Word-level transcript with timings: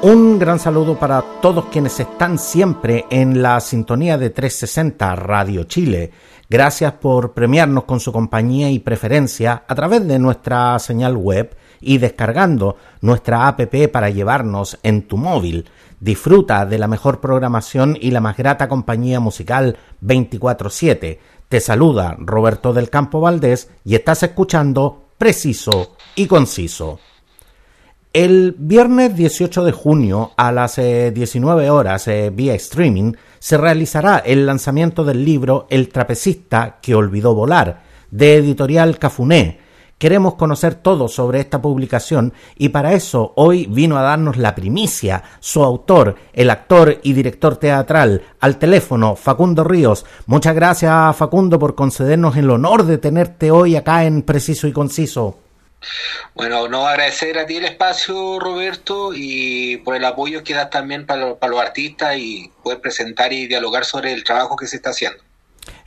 Un 0.00 0.38
gran 0.38 0.60
saludo 0.60 0.96
para 0.96 1.24
todos 1.42 1.64
quienes 1.72 1.98
están 1.98 2.38
siempre 2.38 3.06
en 3.10 3.42
la 3.42 3.58
sintonía 3.58 4.16
de 4.16 4.30
360 4.30 5.16
Radio 5.16 5.64
Chile. 5.64 6.12
Gracias 6.48 6.92
por 6.92 7.32
premiarnos 7.32 7.82
con 7.82 7.98
su 7.98 8.12
compañía 8.12 8.70
y 8.70 8.78
preferencia 8.78 9.64
a 9.66 9.74
través 9.74 10.06
de 10.06 10.20
nuestra 10.20 10.78
señal 10.78 11.16
web 11.16 11.56
y 11.80 11.98
descargando 11.98 12.76
nuestra 13.00 13.48
app 13.48 13.60
para 13.90 14.08
llevarnos 14.08 14.78
en 14.84 15.08
tu 15.08 15.16
móvil. 15.16 15.68
Disfruta 15.98 16.64
de 16.64 16.78
la 16.78 16.86
mejor 16.86 17.18
programación 17.20 17.98
y 18.00 18.12
la 18.12 18.20
más 18.20 18.36
grata 18.36 18.68
compañía 18.68 19.18
musical 19.18 19.78
24/7. 20.00 21.18
Te 21.48 21.58
saluda 21.58 22.14
Roberto 22.20 22.72
del 22.72 22.88
Campo 22.88 23.20
Valdés 23.20 23.68
y 23.84 23.96
estás 23.96 24.22
escuchando 24.22 25.08
Preciso 25.18 25.96
y 26.14 26.28
Conciso. 26.28 27.00
El 28.14 28.56
viernes 28.58 29.14
18 29.14 29.64
de 29.64 29.72
junio 29.72 30.32
a 30.38 30.50
las 30.50 30.76
19 30.76 31.66
eh, 31.66 31.70
horas 31.70 32.08
eh, 32.08 32.30
vía 32.34 32.54
streaming 32.54 33.12
se 33.38 33.58
realizará 33.58 34.16
el 34.18 34.46
lanzamiento 34.46 35.04
del 35.04 35.26
libro 35.26 35.66
El 35.68 35.90
trapecista 35.90 36.78
que 36.80 36.94
olvidó 36.94 37.34
volar 37.34 37.82
de 38.10 38.36
editorial 38.36 38.98
Cafuné. 38.98 39.60
Queremos 39.98 40.36
conocer 40.36 40.76
todo 40.76 41.06
sobre 41.06 41.40
esta 41.40 41.60
publicación 41.60 42.32
y 42.56 42.70
para 42.70 42.94
eso 42.94 43.34
hoy 43.36 43.66
vino 43.66 43.98
a 43.98 44.02
darnos 44.02 44.38
la 44.38 44.54
primicia 44.54 45.22
su 45.40 45.62
autor, 45.62 46.14
el 46.32 46.48
actor 46.48 47.00
y 47.02 47.12
director 47.12 47.56
teatral, 47.56 48.22
al 48.40 48.56
teléfono 48.56 49.16
Facundo 49.16 49.64
Ríos. 49.64 50.06
Muchas 50.24 50.54
gracias 50.54 51.14
Facundo 51.14 51.58
por 51.58 51.74
concedernos 51.74 52.38
el 52.38 52.48
honor 52.48 52.84
de 52.84 52.96
tenerte 52.96 53.50
hoy 53.50 53.76
acá 53.76 54.06
en 54.06 54.22
Preciso 54.22 54.66
y 54.66 54.72
Conciso. 54.72 55.47
Bueno, 56.34 56.68
no 56.68 56.86
agradecer 56.86 57.38
a 57.38 57.46
ti 57.46 57.56
el 57.56 57.64
espacio, 57.64 58.38
Roberto, 58.38 59.12
y 59.14 59.78
por 59.78 59.96
el 59.96 60.04
apoyo 60.04 60.42
que 60.42 60.54
das 60.54 60.70
también 60.70 61.06
para, 61.06 61.36
para 61.36 61.50
los 61.50 61.60
artistas 61.60 62.16
y 62.16 62.50
poder 62.62 62.80
presentar 62.80 63.32
y 63.32 63.46
dialogar 63.46 63.84
sobre 63.84 64.12
el 64.12 64.24
trabajo 64.24 64.56
que 64.56 64.66
se 64.66 64.76
está 64.76 64.90
haciendo. 64.90 65.22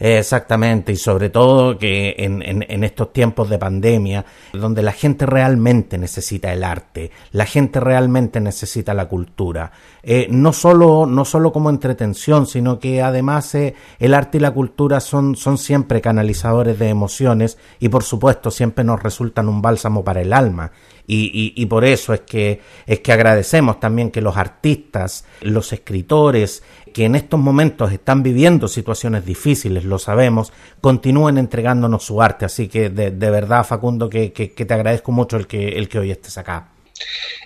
Exactamente, 0.04 0.92
y 0.94 0.96
sobre 0.96 1.30
todo 1.30 1.78
que 1.78 2.16
en, 2.18 2.42
en, 2.44 2.84
estos 2.84 3.14
tiempos 3.14 3.52
de 3.52 3.60
pandemia, 3.60 4.26
donde 4.52 4.82
la 4.82 4.94
gente 4.94 5.28
realmente 5.28 6.00
necesita 6.00 6.52
el 6.52 6.64
arte, 6.64 7.12
la 7.34 7.46
gente 7.46 7.80
realmente 7.80 8.40
necesita 8.42 8.96
la 8.96 9.08
cultura, 9.08 9.72
eh, 10.02 10.26
no, 10.32 10.54
solo, 10.54 11.06
no 11.06 11.24
solo 11.24 11.52
como 11.52 11.70
entretención, 11.70 12.48
sino 12.48 12.80
que 12.80 13.04
además 13.04 13.54
eh, 13.54 13.76
el 14.00 14.16
arte 14.16 14.40
y 14.40 14.42
la 14.42 14.50
cultura 14.50 15.00
son, 15.02 15.36
son 15.36 15.60
siempre 15.60 16.02
canalizadores 16.02 16.80
de 16.80 16.90
emociones 16.90 17.60
y 17.80 17.90
por 17.90 18.02
supuesto 18.02 18.50
siempre 18.50 18.84
nos 18.84 19.04
resultan 19.04 19.50
un 19.50 19.62
bálsamo 19.62 20.04
para 20.04 20.22
el 20.22 20.34
alma. 20.34 20.72
Y, 21.14 21.54
y, 21.58 21.66
por 21.66 21.84
eso 21.84 22.14
es 22.14 22.22
que, 22.22 22.62
es 22.86 23.02
que 23.02 23.12
agradecemos 23.12 23.82
también 23.82 24.12
que 24.12 24.22
los 24.22 24.38
artistas, 24.38 25.26
los 25.42 25.74
escritores, 25.74 26.64
que 26.94 27.06
en 27.06 27.16
estos 27.16 27.40
momentos 27.40 27.92
están 27.92 28.24
viviendo 28.24 28.68
situaciones 28.68 29.26
difíciles, 29.26 29.84
lo 29.92 30.00
sabemos, 30.00 30.52
continúen 30.81 31.38
entregándonos 31.38 32.03
su 32.03 32.22
arte. 32.22 32.45
Así 32.45 32.67
que 32.67 32.89
de, 32.89 33.30
verdad, 33.30 33.64
Facundo, 33.64 34.09
que, 34.09 34.33
que, 34.33 34.48
te 34.48 34.73
agradezco 34.73 35.11
mucho 35.11 35.38
el 35.38 35.45
que, 35.45 35.78
el 35.78 35.88
que 35.88 36.00
hoy 36.00 36.09
estés 36.09 36.39
acá. 36.39 36.70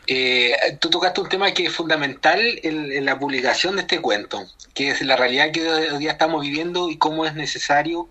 Eh, 0.07 0.53
tú 0.79 0.89
tocaste 0.89 1.21
un 1.21 1.29
tema 1.29 1.51
que 1.51 1.65
es 1.65 1.73
fundamental 1.73 2.39
en, 2.61 3.05
la 3.05 3.17
publicación 3.17 3.75
de 3.75 3.81
este 3.81 4.01
cuento, 4.01 4.45
que 4.73 4.91
es 4.91 5.01
la 5.01 5.15
realidad 5.15 5.51
que 5.51 5.67
hoy 5.67 5.97
día 5.99 6.11
estamos 6.11 6.41
viviendo 6.41 6.89
y 6.89 6.97
cómo 6.97 7.25
es 7.25 7.33
necesario 7.33 8.09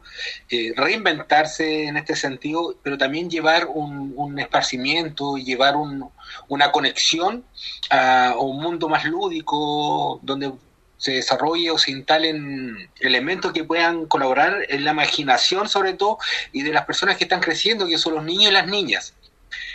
eh, 0.51 0.73
reinventarse 0.77 1.85
en 1.85 1.97
este 1.97 2.17
sentido, 2.17 2.77
pero 2.83 2.99
también 2.99 3.31
llevar 3.31 3.67
un, 3.67 4.13
un 4.17 4.39
esparcimiento, 4.39 5.37
llevar 5.37 5.77
un, 5.77 6.11
una 6.49 6.73
conexión 6.73 7.45
a 7.91 8.35
un 8.39 8.61
mundo 8.61 8.89
más 8.89 9.05
lúdico, 9.05 10.19
donde 10.23 10.53
se 10.97 11.13
desarrolle 11.13 11.71
o 11.71 11.79
se 11.79 11.91
instalen 11.91 12.89
elementos 13.01 13.53
que 13.53 13.65
puedan 13.65 14.07
colaborar 14.07 14.65
en 14.69 14.85
la 14.85 14.93
imaginación 14.93 15.69
sobre 15.69 15.95
todo 15.95 16.19
y 16.53 16.63
de 16.63 16.73
las 16.73 16.85
personas 16.87 17.17
que 17.17 17.25
están 17.25 17.41
creciendo, 17.41 17.87
que 17.87 17.99
son 17.99 18.15
los 18.15 18.25
niños 18.25 18.51
y 18.51 18.55
las 18.55 18.67
niñas. 18.67 19.15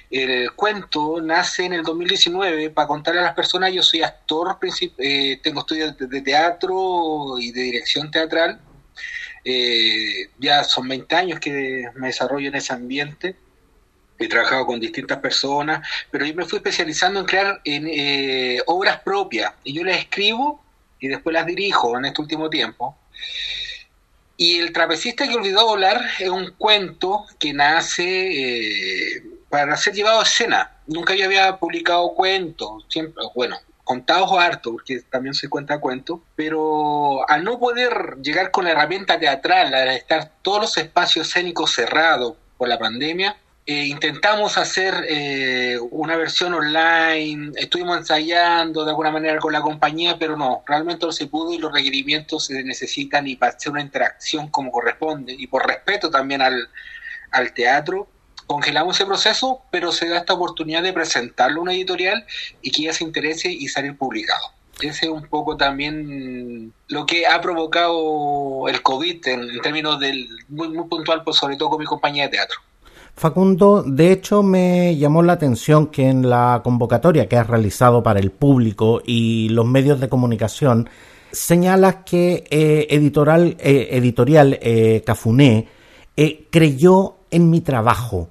El 0.09 0.51
cuento 0.53 1.21
nace 1.21 1.65
en 1.65 1.73
el 1.73 1.83
2019 1.83 2.71
para 2.71 2.87
contarle 2.87 3.21
a 3.21 3.23
las 3.23 3.35
personas, 3.35 3.71
yo 3.71 3.83
soy 3.83 4.01
actor, 4.01 4.57
eh, 4.97 5.39
tengo 5.43 5.61
estudios 5.61 5.95
de 5.97 6.21
teatro 6.21 7.37
y 7.39 7.51
de 7.51 7.61
dirección 7.61 8.09
teatral, 8.09 8.59
eh, 9.45 10.29
ya 10.39 10.63
son 10.63 10.87
20 10.87 11.15
años 11.15 11.39
que 11.39 11.85
me 11.95 12.07
desarrollo 12.07 12.49
en 12.49 12.55
ese 12.55 12.73
ambiente, 12.73 13.35
he 14.17 14.27
trabajado 14.27 14.65
con 14.65 14.79
distintas 14.79 15.19
personas, 15.19 15.87
pero 16.11 16.25
yo 16.25 16.33
me 16.33 16.45
fui 16.45 16.57
especializando 16.57 17.21
en 17.21 17.25
crear 17.25 17.61
eh, 17.63 18.61
obras 18.65 18.99
propias. 19.01 19.53
Y 19.63 19.73
yo 19.73 19.83
las 19.83 19.97
escribo 19.97 20.61
y 20.99 21.07
después 21.07 21.33
las 21.33 21.45
dirijo 21.45 21.97
en 21.97 22.05
este 22.05 22.21
último 22.21 22.49
tiempo. 22.49 22.97
Y 24.37 24.59
El 24.59 24.71
trapecista 24.71 25.27
que 25.27 25.35
olvidó 25.35 25.65
volar 25.65 26.01
es 26.17 26.29
un 26.29 26.51
cuento 26.57 27.25
que 27.37 27.53
nace 27.53 29.17
eh, 29.17 29.23
para 29.49 29.75
ser 29.75 29.93
llevado 29.93 30.21
a 30.21 30.23
escena. 30.23 30.77
Nunca 30.87 31.13
yo 31.13 31.25
había 31.25 31.57
publicado 31.57 32.13
cuentos, 32.13 32.85
siempre, 32.87 33.21
bueno, 33.35 33.57
contados 33.83 34.31
harto, 34.31 34.71
porque 34.73 35.01
también 35.09 35.33
se 35.33 35.49
cuenta 35.49 35.79
cuentos, 35.79 36.19
pero 36.35 37.27
al 37.27 37.43
no 37.43 37.59
poder 37.59 38.17
llegar 38.21 38.51
con 38.51 38.65
la 38.65 38.71
herramienta 38.71 39.19
teatral, 39.19 39.73
al 39.73 39.89
estar 39.89 40.31
todos 40.41 40.61
los 40.61 40.77
espacios 40.77 41.27
escénicos 41.27 41.73
cerrados 41.73 42.35
por 42.57 42.69
la 42.69 42.77
pandemia, 42.77 43.35
eh, 43.71 43.85
intentamos 43.85 44.57
hacer 44.57 45.05
eh, 45.07 45.77
una 45.91 46.17
versión 46.17 46.55
online, 46.55 47.51
estuvimos 47.55 47.99
ensayando 47.99 48.83
de 48.83 48.89
alguna 48.89 49.11
manera 49.11 49.37
con 49.37 49.53
la 49.53 49.61
compañía, 49.61 50.17
pero 50.17 50.35
no, 50.35 50.63
realmente 50.65 51.05
no 51.05 51.11
se 51.11 51.27
pudo 51.27 51.53
y 51.53 51.59
los 51.59 51.71
requerimientos 51.71 52.47
se 52.47 52.63
necesitan 52.63 53.27
y 53.27 53.35
para 53.35 53.51
hacer 53.51 53.71
una 53.71 53.81
interacción 53.81 54.47
como 54.47 54.71
corresponde 54.71 55.35
y 55.37 55.45
por 55.45 55.67
respeto 55.67 56.09
también 56.09 56.41
al, 56.41 56.67
al 57.29 57.53
teatro, 57.53 58.07
congelamos 58.47 58.95
ese 58.95 59.05
proceso, 59.05 59.61
pero 59.69 59.91
se 59.91 60.09
da 60.09 60.17
esta 60.17 60.33
oportunidad 60.33 60.81
de 60.81 60.91
presentarlo 60.91 61.59
a 61.59 61.61
una 61.61 61.73
editorial 61.73 62.25
y 62.63 62.71
que 62.71 62.81
ella 62.81 62.93
se 62.93 63.03
interese 63.03 63.51
y 63.51 63.67
salir 63.67 63.95
publicado. 63.95 64.51
Ese 64.81 65.05
es 65.05 65.11
un 65.11 65.27
poco 65.27 65.57
también 65.57 66.73
lo 66.87 67.05
que 67.05 67.27
ha 67.27 67.39
provocado 67.39 68.67
el 68.67 68.81
COVID 68.81 69.27
en, 69.27 69.61
términos 69.61 69.99
del 69.99 70.27
muy, 70.47 70.69
muy 70.69 70.87
puntual, 70.87 71.23
pues 71.23 71.37
sobre 71.37 71.55
todo 71.55 71.69
con 71.69 71.79
mi 71.79 71.85
compañía 71.85 72.23
de 72.23 72.29
teatro. 72.29 72.59
Facundo, 73.19 73.83
de 73.83 74.13
hecho 74.13 74.43
me 74.43 74.95
llamó 74.95 75.21
la 75.21 75.33
atención 75.33 75.87
que 75.87 76.07
en 76.07 76.29
la 76.29 76.61
convocatoria 76.63 77.27
que 77.27 77.35
has 77.35 77.47
realizado 77.47 78.01
para 78.01 78.21
el 78.21 78.31
público 78.31 79.01
y 79.05 79.49
los 79.49 79.65
medios 79.65 79.99
de 79.99 80.07
comunicación 80.07 80.89
señalas 81.29 81.97
que 82.05 82.45
eh, 82.49 82.87
editorial, 82.89 83.57
eh, 83.59 83.89
editorial 83.91 84.57
eh, 84.61 85.03
Cafuné 85.05 85.67
creyó 86.49 87.17
en 87.29 87.49
mi 87.49 87.59
trabajo. 87.59 88.29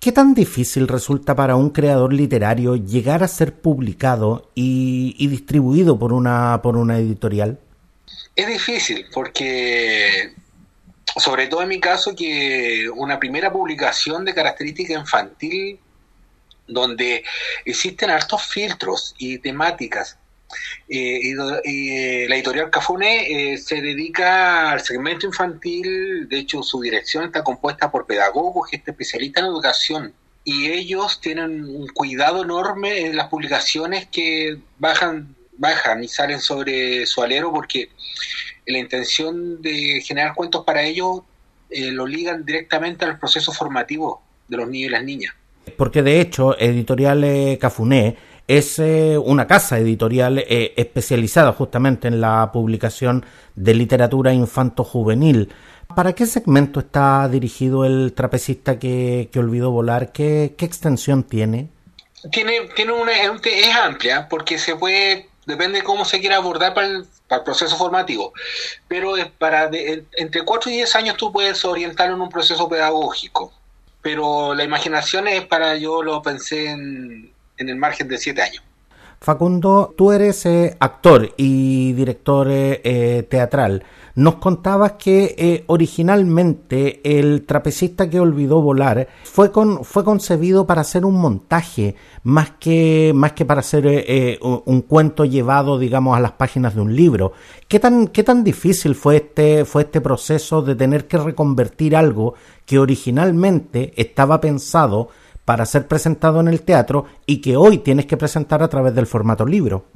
¿Qué 0.00 0.10
tan 0.10 0.32
difícil 0.32 0.88
resulta 0.88 1.36
para 1.36 1.56
un 1.56 1.68
creador 1.68 2.14
literario 2.14 2.76
llegar 2.76 3.22
a 3.22 3.28
ser 3.28 3.52
publicado 3.52 4.50
y, 4.54 5.14
y 5.18 5.26
distribuido 5.26 5.98
por 5.98 6.14
una, 6.14 6.60
por 6.62 6.78
una 6.78 6.98
editorial? 6.98 7.58
Es 8.34 8.48
difícil 8.48 9.04
porque 9.12 10.32
sobre 11.16 11.46
todo 11.46 11.62
en 11.62 11.68
mi 11.68 11.80
caso, 11.80 12.14
que 12.14 12.88
una 12.94 13.18
primera 13.18 13.52
publicación 13.52 14.24
de 14.24 14.34
característica 14.34 14.94
infantil 14.94 15.78
donde 16.66 17.24
existen 17.64 18.10
hartos 18.10 18.42
filtros 18.46 19.14
y 19.18 19.38
temáticas. 19.38 20.18
Eh, 20.88 21.20
y, 21.64 21.90
eh, 21.90 22.26
la 22.28 22.36
editorial 22.36 22.70
Cafune 22.70 23.54
eh, 23.54 23.58
se 23.58 23.80
dedica 23.80 24.70
al 24.70 24.80
segmento 24.82 25.26
infantil, 25.26 26.28
de 26.28 26.38
hecho 26.38 26.62
su 26.62 26.80
dirección 26.80 27.24
está 27.24 27.42
compuesta 27.42 27.90
por 27.90 28.06
pedagogos 28.06 28.68
que 28.68 28.76
especialistas 28.76 29.42
en 29.42 29.48
educación 29.48 30.14
y 30.44 30.70
ellos 30.70 31.20
tienen 31.20 31.64
un 31.64 31.88
cuidado 31.88 32.42
enorme 32.44 33.06
en 33.06 33.16
las 33.16 33.28
publicaciones 33.28 34.06
que 34.06 34.58
bajan, 34.78 35.34
bajan 35.56 36.04
y 36.04 36.08
salen 36.08 36.40
sobre 36.40 37.06
su 37.06 37.22
alero 37.22 37.50
porque 37.50 37.88
la 38.66 38.78
intención 38.78 39.60
de 39.62 40.00
generar 40.04 40.34
cuentos 40.34 40.64
para 40.64 40.82
ellos 40.82 41.20
eh, 41.70 41.90
lo 41.90 42.06
ligan 42.06 42.44
directamente 42.44 43.04
al 43.04 43.18
proceso 43.18 43.52
formativo 43.52 44.22
de 44.48 44.56
los 44.56 44.68
niños 44.68 44.88
y 44.88 44.92
las 44.92 45.04
niñas. 45.04 45.34
Porque 45.76 46.02
de 46.02 46.20
hecho, 46.20 46.58
Editorial 46.58 47.58
Cafuné 47.58 48.16
es 48.46 48.78
eh, 48.78 49.16
una 49.16 49.46
casa 49.46 49.78
editorial 49.78 50.38
eh, 50.38 50.74
especializada 50.76 51.52
justamente 51.52 52.08
en 52.08 52.20
la 52.20 52.50
publicación 52.52 53.24
de 53.54 53.74
literatura 53.74 54.32
infanto-juvenil. 54.32 55.48
¿Para 55.94 56.12
qué 56.12 56.26
segmento 56.26 56.80
está 56.80 57.28
dirigido 57.28 57.84
el 57.84 58.12
trapecista 58.14 58.78
que, 58.78 59.30
olvidó 59.36 59.70
volar? 59.70 60.12
¿Qué, 60.12 60.54
extensión 60.58 61.22
tiene? 61.22 61.68
Tiene, 62.30 62.68
tiene 62.74 62.92
una, 62.92 63.12
es 63.12 63.76
amplia 63.76 64.28
porque 64.28 64.58
se 64.58 64.76
puede, 64.76 65.28
depende 65.46 65.78
de 65.78 65.84
cómo 65.84 66.04
se 66.04 66.20
quiera 66.20 66.36
abordar 66.36 66.74
para 66.74 66.86
el, 66.86 67.06
para 67.28 67.40
el 67.40 67.44
proceso 67.44 67.76
formativo, 67.76 68.32
pero 68.88 69.16
es 69.16 69.26
para 69.26 69.70
entre 70.16 70.42
4 70.42 70.70
y 70.70 70.74
10 70.74 70.96
años 70.96 71.16
tú 71.16 71.32
puedes 71.32 71.64
orientarlo 71.64 72.14
en 72.14 72.22
un 72.22 72.28
proceso 72.28 72.68
pedagógico 72.68 73.52
pero 74.04 74.54
la 74.54 74.64
imaginación 74.64 75.26
es 75.28 75.46
para, 75.46 75.76
yo 75.76 76.02
lo 76.02 76.20
pensé 76.20 76.68
en, 76.68 77.32
el 77.56 77.76
margen 77.76 78.06
de 78.06 78.18
siete 78.18 78.42
años. 78.42 78.62
Facundo, 79.24 79.94
tú 79.96 80.12
eres 80.12 80.44
eh, 80.44 80.76
actor 80.78 81.32
y 81.38 81.94
director 81.94 82.46
eh, 82.50 82.82
eh, 82.84 83.26
teatral. 83.26 83.82
Nos 84.16 84.34
contabas 84.34 84.92
que 84.92 85.64
originalmente 85.66 87.00
el 87.18 87.46
trapecista 87.46 88.08
que 88.10 88.20
olvidó 88.20 88.60
volar 88.60 89.08
fue, 89.24 89.50
con, 89.50 89.82
fue 89.82 90.04
concebido 90.04 90.66
para 90.66 90.82
hacer 90.82 91.06
un 91.06 91.14
montaje 91.14 91.96
más 92.22 92.50
que, 92.60 93.12
más 93.12 93.32
que 93.32 93.44
para 93.44 93.60
hacer 93.60 94.38
un 94.40 94.82
cuento 94.82 95.24
llevado, 95.24 95.80
digamos, 95.80 96.16
a 96.16 96.20
las 96.20 96.32
páginas 96.32 96.76
de 96.76 96.82
un 96.82 96.94
libro. 96.94 97.32
¿Qué 97.66 97.80
tan, 97.80 98.06
qué 98.06 98.22
tan 98.22 98.44
difícil 98.44 98.94
fue 98.94 99.16
este, 99.16 99.64
fue 99.64 99.82
este 99.82 100.00
proceso 100.00 100.62
de 100.62 100.76
tener 100.76 101.08
que 101.08 101.18
reconvertir 101.18 101.96
algo 101.96 102.34
que 102.66 102.78
originalmente 102.78 103.94
estaba 103.96 104.40
pensado 104.40 105.08
para 105.44 105.66
ser 105.66 105.86
presentado 105.86 106.40
en 106.40 106.48
el 106.48 106.62
teatro 106.62 107.06
y 107.26 107.40
que 107.40 107.56
hoy 107.56 107.78
tienes 107.78 108.06
que 108.06 108.16
presentar 108.16 108.62
a 108.62 108.68
través 108.68 108.94
del 108.94 109.06
formato 109.06 109.44
libro? 109.46 109.86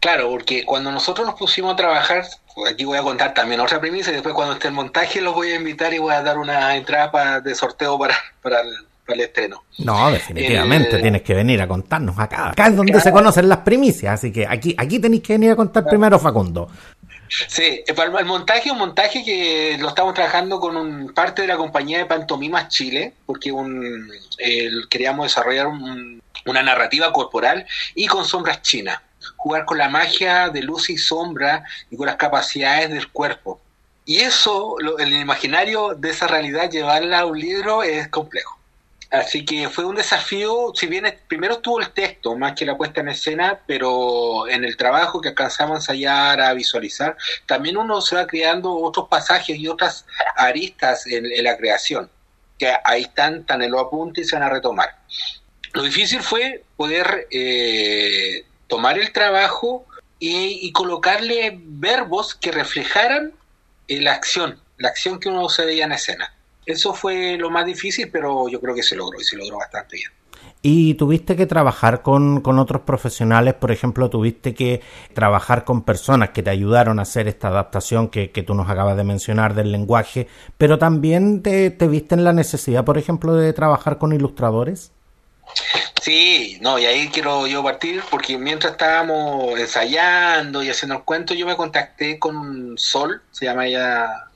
Claro, 0.00 0.30
porque 0.30 0.64
cuando 0.64 0.92
nosotros 0.92 1.26
nos 1.26 1.36
pusimos 1.36 1.72
a 1.72 1.76
trabajar, 1.76 2.24
aquí 2.70 2.84
voy 2.84 2.98
a 2.98 3.02
contar 3.02 3.34
también 3.34 3.60
otra 3.60 3.80
premisa 3.80 4.10
y 4.10 4.14
después 4.14 4.34
cuando 4.34 4.54
esté 4.54 4.68
el 4.68 4.74
montaje 4.74 5.20
los 5.20 5.34
voy 5.34 5.50
a 5.50 5.56
invitar 5.56 5.92
y 5.92 5.98
voy 5.98 6.14
a 6.14 6.22
dar 6.22 6.38
una 6.38 6.76
entrada 6.76 7.40
de 7.40 7.54
sorteo 7.54 7.98
para, 7.98 8.14
para, 8.42 8.60
el, 8.60 9.20
estreno. 9.20 9.64
No, 9.78 10.10
definitivamente 10.10 10.98
tienes 10.98 11.22
que 11.22 11.34
venir 11.34 11.62
a 11.62 11.66
contarnos 11.66 12.18
acá. 12.18 12.50
Acá 12.50 12.66
es 12.68 12.76
donde 12.76 13.00
se 13.00 13.10
conocen 13.10 13.48
las 13.48 13.58
primicias, 13.58 14.14
así 14.14 14.30
que 14.30 14.46
aquí, 14.46 14.74
aquí 14.76 14.98
tenéis 14.98 15.22
que 15.22 15.32
venir 15.32 15.52
a 15.52 15.56
contar 15.56 15.84
primero, 15.86 16.18
Facundo. 16.18 16.68
Sí, 17.28 17.84
el 17.86 18.24
montaje, 18.26 18.70
un 18.70 18.78
montaje 18.78 19.24
que 19.24 19.76
lo 19.78 19.88
estamos 19.88 20.14
trabajando 20.14 20.60
con 20.60 20.76
un, 20.76 21.12
parte 21.12 21.42
de 21.42 21.48
la 21.48 21.56
compañía 21.56 21.98
de 21.98 22.06
Pantomimas 22.06 22.68
Chile, 22.68 23.14
porque 23.26 23.52
un, 23.52 24.10
queríamos 24.88 25.26
desarrollar 25.26 25.66
una 25.66 26.62
narrativa 26.62 27.12
corporal 27.12 27.66
y 27.94 28.06
con 28.06 28.24
sombras 28.24 28.62
chinas 28.62 29.00
jugar 29.36 29.64
con 29.64 29.78
la 29.78 29.88
magia 29.88 30.48
de 30.48 30.62
luz 30.62 30.90
y 30.90 30.98
sombra 30.98 31.64
y 31.90 31.96
con 31.96 32.06
las 32.06 32.16
capacidades 32.16 32.90
del 32.90 33.08
cuerpo. 33.10 33.60
Y 34.04 34.18
eso, 34.20 34.76
el 34.98 35.12
imaginario 35.12 35.94
de 35.94 36.10
esa 36.10 36.26
realidad, 36.26 36.70
llevarla 36.70 37.20
a 37.20 37.26
un 37.26 37.38
libro 37.38 37.82
es 37.82 38.08
complejo. 38.08 38.57
Así 39.10 39.42
que 39.44 39.70
fue 39.70 39.86
un 39.86 39.96
desafío, 39.96 40.72
si 40.74 40.86
bien 40.86 41.06
primero 41.28 41.54
estuvo 41.54 41.80
el 41.80 41.90
texto 41.92 42.36
más 42.36 42.52
que 42.52 42.66
la 42.66 42.76
puesta 42.76 43.00
en 43.00 43.08
escena, 43.08 43.60
pero 43.66 44.46
en 44.48 44.64
el 44.64 44.76
trabajo 44.76 45.22
que 45.22 45.30
alcanzamos 45.30 45.76
a 45.76 45.78
ensayar, 45.78 46.40
a 46.42 46.52
visualizar, 46.52 47.16
también 47.46 47.78
uno 47.78 48.02
se 48.02 48.16
va 48.16 48.26
creando 48.26 48.74
otros 48.74 49.08
pasajes 49.08 49.56
y 49.56 49.66
otras 49.66 50.04
aristas 50.36 51.06
en, 51.06 51.24
la 51.42 51.56
creación, 51.56 52.10
que 52.58 52.70
ahí 52.84 53.02
están, 53.02 53.46
tan 53.46 53.62
en 53.62 53.70
lo 53.70 53.80
apunte 53.80 54.20
y 54.20 54.24
se 54.24 54.36
van 54.36 54.42
a 54.42 54.50
retomar. 54.50 54.94
Lo 55.72 55.82
difícil 55.84 56.20
fue 56.20 56.64
poder 56.76 57.28
eh, 57.30 58.44
tomar 58.66 58.98
el 58.98 59.10
trabajo 59.12 59.86
y, 60.18 60.70
colocarle 60.72 61.58
verbos 61.62 62.34
que 62.34 62.52
reflejaran 62.52 63.32
eh, 63.86 64.02
la 64.02 64.12
acción, 64.12 64.60
la 64.76 64.88
acción 64.88 65.18
que 65.18 65.30
uno 65.30 65.48
se 65.48 65.64
veía 65.64 65.84
en 65.84 65.92
escena. 65.92 66.34
Eso 66.68 66.92
fue 66.92 67.38
lo 67.38 67.48
más 67.48 67.64
difícil, 67.64 68.10
pero 68.12 68.46
yo 68.46 68.60
creo 68.60 68.74
que 68.74 68.82
se 68.82 68.94
logró 68.94 69.18
y 69.18 69.24
se 69.24 69.38
logró 69.38 69.56
bastante 69.56 69.96
bien. 69.96 70.10
¿Y 70.60 70.94
tuviste 70.94 71.34
que 71.34 71.46
trabajar 71.46 72.02
con, 72.02 72.46
otros 72.46 72.82
profesionales? 72.82 73.54
Por 73.54 73.72
ejemplo, 73.72 74.10
tuviste 74.10 74.54
que 74.54 74.82
trabajar 75.14 75.64
con 75.64 75.82
personas 75.82 76.28
que 76.30 76.42
te 76.42 76.50
ayudaron 76.50 76.98
a 76.98 77.02
hacer 77.02 77.26
esta 77.26 77.48
adaptación 77.48 78.08
que, 78.08 78.28
tú 78.46 78.54
nos 78.54 78.68
acabas 78.68 78.98
de 78.98 79.04
mencionar 79.04 79.54
del 79.54 79.72
lenguaje, 79.72 80.28
pero 80.58 80.78
también 80.78 81.42
te, 81.42 81.70
te 81.70 81.88
viste 81.88 82.14
en 82.14 82.24
la 82.24 82.34
necesidad, 82.34 82.84
por 82.84 82.98
ejemplo, 82.98 83.34
de 83.34 83.54
trabajar 83.54 83.96
con 83.96 84.12
ilustradores? 84.12 84.92
Sí, 86.02 86.58
no, 86.60 86.78
y 86.78 86.84
ahí 86.84 87.08
quiero 87.08 87.46
yo 87.46 87.62
partir 87.62 88.02
porque 88.10 88.36
mientras 88.36 88.72
estábamos 88.72 89.58
ensayando 89.58 90.62
y 90.62 90.68
haciendo 90.68 90.96
el 90.96 91.02
cuento, 91.02 91.32
yo 91.32 91.46
me 91.46 91.56
contacté 91.56 92.18
con 92.18 92.76
Sol, 92.76 93.22
se 93.30 93.46
llama 93.46 93.66
ella 93.66 94.28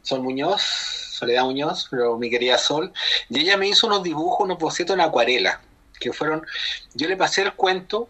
Sol 0.00 0.22
Muñoz, 0.22 1.07
Soledad 1.18 1.44
Muñoz, 1.44 1.88
pero 1.90 2.16
mi 2.18 2.30
querida 2.30 2.58
Sol, 2.58 2.92
y 3.28 3.40
ella 3.40 3.56
me 3.56 3.68
hizo 3.68 3.86
unos 3.86 4.02
dibujos, 4.02 4.44
unos 4.44 4.58
bocetos 4.58 4.94
en 4.94 5.00
acuarela, 5.00 5.60
que 5.98 6.12
fueron, 6.12 6.46
yo 6.94 7.08
le 7.08 7.16
pasé 7.16 7.42
el 7.42 7.54
cuento 7.54 8.08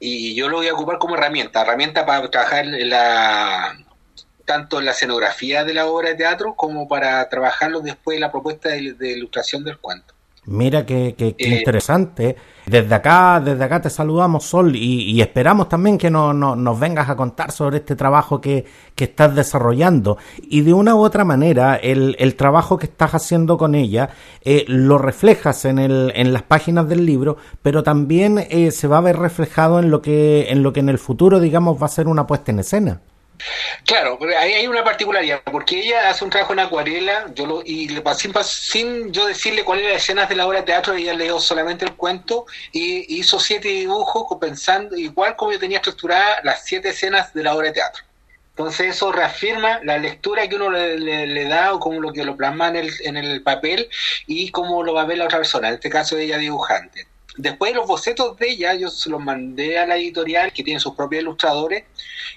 y 0.00 0.34
yo 0.34 0.48
lo 0.48 0.58
voy 0.58 0.68
a 0.68 0.74
ocupar 0.74 0.98
como 0.98 1.16
herramienta, 1.16 1.62
herramienta 1.62 2.04
para 2.06 2.30
trabajar 2.30 2.64
en 2.66 2.90
la 2.90 3.78
tanto 4.44 4.78
en 4.78 4.84
la 4.84 4.92
escenografía 4.92 5.64
de 5.64 5.74
la 5.74 5.86
obra 5.86 6.10
de 6.10 6.14
teatro 6.14 6.54
como 6.54 6.86
para 6.86 7.28
trabajarlo 7.28 7.80
después 7.80 8.14
en 8.14 8.20
la 8.20 8.30
propuesta 8.30 8.68
de 8.68 9.12
ilustración 9.12 9.64
del 9.64 9.78
cuento. 9.78 10.14
Mira 10.46 10.86
qué, 10.86 11.14
qué, 11.18 11.34
eh, 11.38 11.58
interesante. 11.58 12.36
Desde 12.66 12.96
acá, 12.96 13.40
desde 13.40 13.62
acá 13.62 13.80
te 13.80 13.90
saludamos, 13.90 14.44
Sol, 14.44 14.74
y, 14.74 15.20
esperamos 15.20 15.68
también 15.68 15.96
que 15.96 16.10
no, 16.10 16.34
nos 16.34 16.80
vengas 16.80 17.08
a 17.08 17.14
contar 17.14 17.52
sobre 17.52 17.76
este 17.76 17.94
trabajo 17.94 18.40
que, 18.40 18.64
estás 18.96 19.36
desarrollando. 19.36 20.18
Y 20.42 20.62
de 20.62 20.72
una 20.72 20.96
u 20.96 21.04
otra 21.04 21.24
manera, 21.24 21.76
el, 21.76 22.16
el 22.18 22.34
trabajo 22.34 22.76
que 22.76 22.86
estás 22.86 23.14
haciendo 23.14 23.56
con 23.56 23.76
ella 23.76 24.10
eh, 24.44 24.64
lo 24.66 24.98
reflejas 24.98 25.64
en, 25.64 25.78
el, 25.78 26.12
en 26.16 26.32
las 26.32 26.42
páginas 26.42 26.88
del 26.88 27.06
libro, 27.06 27.36
pero 27.62 27.84
también 27.84 28.44
eh, 28.50 28.72
se 28.72 28.88
va 28.88 28.98
a 28.98 29.02
ver 29.02 29.16
reflejado 29.16 29.78
en 29.78 29.92
lo 29.92 30.02
que 30.02 30.50
en 30.50 30.64
lo 30.64 30.72
que 30.72 30.80
en 30.80 30.88
el 30.88 30.98
futuro, 30.98 31.38
digamos, 31.38 31.80
va 31.80 31.86
a 31.86 31.90
ser 31.90 32.08
una 32.08 32.26
puesta 32.26 32.50
en 32.50 32.58
escena. 32.58 33.00
Claro, 33.84 34.18
pero 34.18 34.36
ahí 34.38 34.52
hay 34.52 34.66
una 34.66 34.84
particularidad, 34.84 35.42
porque 35.44 35.80
ella 35.80 36.08
hace 36.08 36.24
un 36.24 36.30
trabajo 36.30 36.52
en 36.52 36.60
acuarela, 36.60 37.26
yo 37.34 37.46
lo, 37.46 37.62
y 37.64 37.88
sin, 38.14 38.32
sin 38.44 39.12
yo 39.12 39.26
decirle 39.26 39.64
cuáles 39.64 39.84
eran 39.84 39.94
las 39.94 40.02
escenas 40.02 40.28
de 40.28 40.36
la 40.36 40.46
obra 40.46 40.60
de 40.60 40.66
teatro, 40.66 40.94
ella 40.94 41.14
leyó 41.14 41.38
solamente 41.38 41.84
el 41.84 41.94
cuento 41.94 42.46
y 42.72 43.18
hizo 43.18 43.38
siete 43.38 43.68
dibujos 43.68 44.26
pensando 44.40 44.96
igual 44.96 45.36
como 45.36 45.52
yo 45.52 45.58
tenía 45.58 45.78
estructurada 45.78 46.40
las 46.42 46.64
siete 46.64 46.90
escenas 46.90 47.32
de 47.34 47.42
la 47.42 47.54
obra 47.54 47.68
de 47.68 47.74
teatro. 47.74 48.04
Entonces 48.50 48.96
eso 48.96 49.12
reafirma 49.12 49.80
la 49.84 49.98
lectura 49.98 50.48
que 50.48 50.56
uno 50.56 50.70
le, 50.70 51.44
da 51.44 51.74
o 51.74 51.80
como 51.80 52.00
lo 52.00 52.12
que 52.12 52.24
lo 52.24 52.36
plasma 52.36 52.68
en 52.68 52.76
el, 52.76 52.92
en 53.04 53.16
el 53.18 53.42
papel 53.42 53.88
y 54.26 54.50
cómo 54.50 54.82
lo 54.82 54.94
va 54.94 55.02
a 55.02 55.04
ver 55.04 55.18
la 55.18 55.26
otra 55.26 55.38
persona, 55.38 55.68
en 55.68 55.74
este 55.74 55.90
caso 55.90 56.16
ella 56.16 56.38
dibujante. 56.38 57.06
Después 57.36 57.74
los 57.74 57.86
bocetos 57.86 58.36
de 58.38 58.50
ella, 58.50 58.74
yo 58.74 58.88
se 58.88 59.10
los 59.10 59.22
mandé 59.22 59.78
a 59.78 59.86
la 59.86 59.96
editorial 59.96 60.52
que 60.52 60.62
tiene 60.62 60.80
sus 60.80 60.94
propios 60.94 61.22
ilustradores 61.22 61.84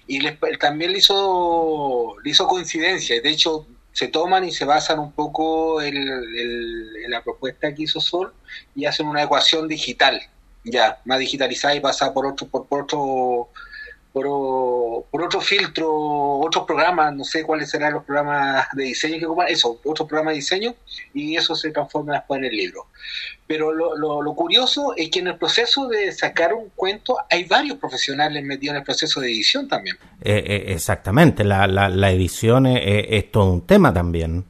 y 0.07 0.19
también 0.57 0.91
le 0.91 0.97
hizo, 0.97 2.15
le 2.23 2.29
hizo 2.29 2.47
coincidencia. 2.47 3.21
De 3.21 3.29
hecho, 3.29 3.65
se 3.93 4.07
toman 4.07 4.43
y 4.45 4.51
se 4.51 4.65
basan 4.65 4.99
un 4.99 5.11
poco 5.11 5.81
en, 5.81 7.09
la 7.09 7.23
propuesta 7.23 7.73
que 7.73 7.83
hizo 7.83 7.99
Sol 7.99 8.33
y 8.75 8.85
hacen 8.85 9.07
una 9.07 9.23
ecuación 9.23 9.67
digital, 9.67 10.21
ya, 10.63 10.99
más 11.05 11.19
digitalizada 11.19 11.75
y 11.75 11.79
pasa 11.79 12.13
por 12.13 12.25
otro, 12.25 12.47
por, 12.47 12.67
por 12.67 12.83
otro 12.83 13.49
por, 14.11 14.25
otro 15.11 15.41
filtro, 15.41 15.89
otros 16.39 16.65
programas, 16.65 17.13
no 17.13 17.23
sé 17.23 17.43
cuáles 17.43 17.69
serán 17.69 17.93
los 17.93 18.03
programas 18.03 18.67
de 18.73 18.85
diseño 18.85 19.19
que 19.19 19.25
ocupan, 19.25 19.47
eso, 19.49 19.79
otros 19.83 20.07
programas 20.07 20.33
de 20.33 20.35
diseño, 20.37 20.75
y 21.13 21.35
eso 21.35 21.55
se 21.55 21.71
transforma 21.71 22.13
después 22.13 22.39
en 22.39 22.45
el 22.45 22.55
libro. 22.55 22.87
Pero 23.45 23.71
lo, 23.73 23.95
lo, 23.95 24.33
curioso 24.33 24.93
es 24.95 25.09
que 25.09 25.19
en 25.19 25.27
el 25.27 25.37
proceso 25.37 25.87
de 25.87 26.11
sacar 26.11 26.53
un 26.53 26.69
cuento 26.75 27.17
hay 27.29 27.45
varios 27.45 27.77
profesionales 27.77 28.43
metidos 28.43 28.73
en 28.73 28.77
el 28.77 28.83
proceso 28.83 29.19
de 29.21 29.27
edición 29.27 29.67
también. 29.67 29.97
Eh, 30.21 30.43
eh, 30.45 30.63
exactamente, 30.73 31.43
la, 31.43 31.67
la, 31.67 31.89
la 31.89 32.11
edición 32.11 32.67
es 32.67 33.31
todo 33.31 33.51
un 33.51 33.65
tema 33.65 33.93
también. 33.93 34.45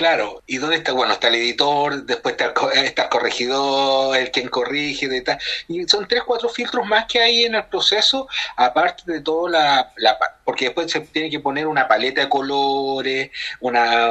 Claro, 0.00 0.42
¿y 0.46 0.56
dónde 0.56 0.76
está? 0.76 0.92
Bueno, 0.92 1.12
está 1.12 1.28
el 1.28 1.34
editor, 1.34 2.06
después 2.06 2.34
está, 2.34 2.54
el 3.02 3.08
corregidor, 3.10 4.16
el 4.16 4.30
quien 4.30 4.48
corrige, 4.48 5.08
de 5.08 5.20
tal. 5.20 5.38
y 5.68 5.86
son 5.86 6.08
tres, 6.08 6.22
cuatro 6.26 6.48
filtros 6.48 6.86
más 6.86 7.04
que 7.04 7.20
hay 7.20 7.44
en 7.44 7.54
el 7.54 7.66
proceso, 7.66 8.26
aparte 8.56 9.02
de 9.04 9.20
todo 9.20 9.46
la, 9.46 9.92
la 9.98 10.18
porque 10.42 10.64
después 10.64 10.90
se 10.90 11.00
tiene 11.00 11.28
que 11.28 11.40
poner 11.40 11.66
una 11.66 11.86
paleta 11.86 12.22
de 12.22 12.30
colores, 12.30 13.30
una, 13.60 14.10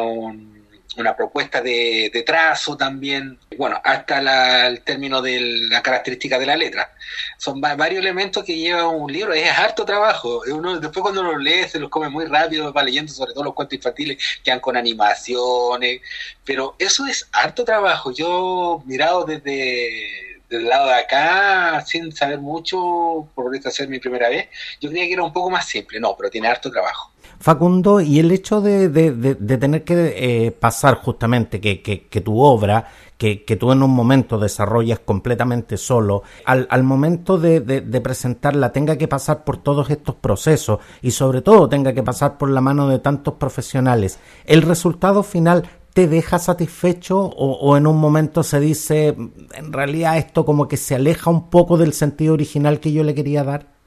una 1.01 1.15
propuesta 1.15 1.61
de, 1.61 2.23
trazo 2.25 2.77
también, 2.77 3.39
bueno, 3.57 3.79
hasta 3.83 4.67
el 4.67 4.81
término 4.81 5.21
de 5.21 5.39
la 5.69 5.81
característica 5.81 6.37
de 6.37 6.45
la 6.45 6.57
letra. 6.57 6.93
Son 7.37 7.61
varios 7.61 7.99
elementos 7.99 8.43
que 8.43 8.57
lleva 8.57 8.87
un 8.87 9.11
libro, 9.11 9.33
es 9.33 9.49
harto 9.51 9.85
trabajo. 9.85 10.41
Uno, 10.47 10.79
después 10.79 11.01
cuando 11.01 11.23
lo 11.23 11.37
lee 11.37 11.67
se 11.67 11.79
los 11.79 11.89
come 11.89 12.09
muy 12.09 12.25
rápido, 12.25 12.71
va 12.73 12.83
leyendo 12.83 13.11
sobre 13.11 13.33
todo 13.33 13.45
los 13.45 13.53
cuentos 13.53 13.77
infantiles 13.77 14.17
que 14.43 14.51
han 14.51 14.59
con 14.59 14.77
animaciones, 14.77 16.01
pero 16.45 16.75
eso 16.79 17.07
es 17.07 17.27
harto 17.31 17.63
trabajo. 17.63 18.11
Yo 18.11 18.83
mirado 18.85 19.25
desde 19.25 20.29
del 20.49 20.67
lado 20.67 20.87
de 20.87 20.95
acá, 20.95 21.83
sin 21.85 22.11
saber 22.11 22.39
mucho, 22.39 23.29
por 23.35 23.71
ser 23.71 23.87
mi 23.87 23.99
primera 23.99 24.29
vez, 24.29 24.49
yo 24.81 24.89
creía 24.89 25.05
que 25.05 25.13
era 25.13 25.23
un 25.23 25.33
poco 25.33 25.49
más 25.49 25.67
simple. 25.67 25.99
No, 25.99 26.15
pero 26.17 26.29
tiene 26.29 26.47
harto 26.47 26.71
trabajo. 26.71 27.11
Facundo, 27.41 28.01
y 28.01 28.19
el 28.19 28.31
hecho 28.31 28.60
de, 28.60 28.89
de, 28.89 29.58
tener 29.58 29.86
que 29.86 30.13
eh, 30.17 30.51
pasar 30.51 30.96
justamente 30.96 31.62
que, 31.62 31.81
que, 31.81 32.22
tu 32.22 32.41
obra, 32.41 32.88
que, 33.17 33.46
que, 33.46 33.55
tú 33.55 33.72
en 33.72 33.81
un 33.81 33.91
momento 33.91 34.38
desarrollas 34.38 35.00
completamente 35.00 35.77
solo, 35.77 36.24
al, 36.43 36.67
al 36.69 36.84
momento 36.84 37.38
de, 37.38 37.62
de, 37.62 38.01
presentarla 38.01 38.74
tenga 38.74 38.98
que 38.98 39.08
pasar 39.08 39.46
por 39.46 39.55
todos 39.55 39.89
estos 39.89 40.15
procesos 40.15 40.79
y 41.01 41.12
sobre 41.12 41.41
todo 41.41 41.69
tenga 41.69 41.93
que 41.93 42.03
pasar 42.03 42.38
por 42.38 42.50
la 42.50 42.60
mano 42.60 42.89
de 42.89 43.00
tantos 43.00 43.36
profesionales, 43.36 44.19
¿el 44.46 44.62
resultado 44.62 45.24
final 45.24 45.63
te 45.93 46.10
deja 46.10 46.39
satisfecho 46.39 47.19
o, 47.19 47.53
o, 47.53 47.77
en 47.77 47.88
un 47.88 47.98
momento 47.98 48.43
se 48.43 48.60
dice, 48.60 49.08
en 49.08 49.72
realidad 49.72 50.17
esto 50.17 50.43
como 50.43 50.67
que 50.67 50.75
se 50.75 50.96
aleja 50.96 51.29
un 51.29 51.50
poco 51.50 51.77
del 51.77 51.93
sentido 51.93 52.34
original 52.34 52.81
que 52.81 52.91
yo 52.91 53.05
le 53.05 53.15
quería 53.15 53.46
dar? 53.46 53.78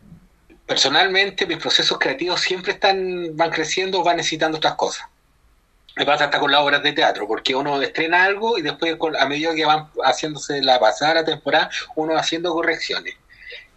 Personalmente 0.72 1.44
mis 1.44 1.58
procesos 1.58 1.98
creativos 1.98 2.40
siempre 2.40 2.72
están 2.72 3.36
van 3.36 3.50
creciendo, 3.50 4.02
van 4.02 4.16
necesitando 4.16 4.56
otras 4.56 4.74
cosas. 4.74 5.06
Me 5.96 6.06
pasa 6.06 6.24
hasta 6.24 6.40
con 6.40 6.50
las 6.50 6.62
obras 6.62 6.82
de 6.82 6.92
teatro, 6.92 7.28
porque 7.28 7.54
uno 7.54 7.82
estrena 7.82 8.24
algo 8.24 8.56
y 8.56 8.62
después 8.62 8.96
a 9.20 9.26
medida 9.26 9.54
que 9.54 9.66
van 9.66 9.90
haciéndose 10.02 10.62
la 10.62 10.80
pasada 10.80 11.22
temporada, 11.26 11.68
uno 11.94 12.14
va 12.14 12.20
haciendo 12.20 12.54
correcciones. 12.54 13.14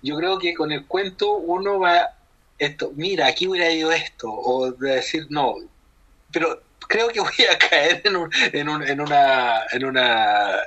Yo 0.02 0.16
creo 0.16 0.40
que 0.40 0.54
con 0.54 0.72
el 0.72 0.86
cuento 0.86 1.34
uno 1.34 1.80
va 1.80 2.12
esto, 2.58 2.94
mira, 2.96 3.28
aquí 3.28 3.46
hubiera 3.50 3.70
ido 3.70 3.92
esto, 3.92 4.32
o 4.32 4.72
de 4.72 4.96
decir, 4.96 5.28
no, 5.30 5.56
pero 6.32 6.62
creo 6.88 7.10
que 7.10 7.20
voy 7.20 7.46
a 7.52 7.58
caer 7.70 8.04
en, 8.06 8.16
en, 8.54 8.70
un, 8.70 8.88
en 8.88 9.02
una, 9.02 9.64
en 9.74 9.84
una 9.84 10.62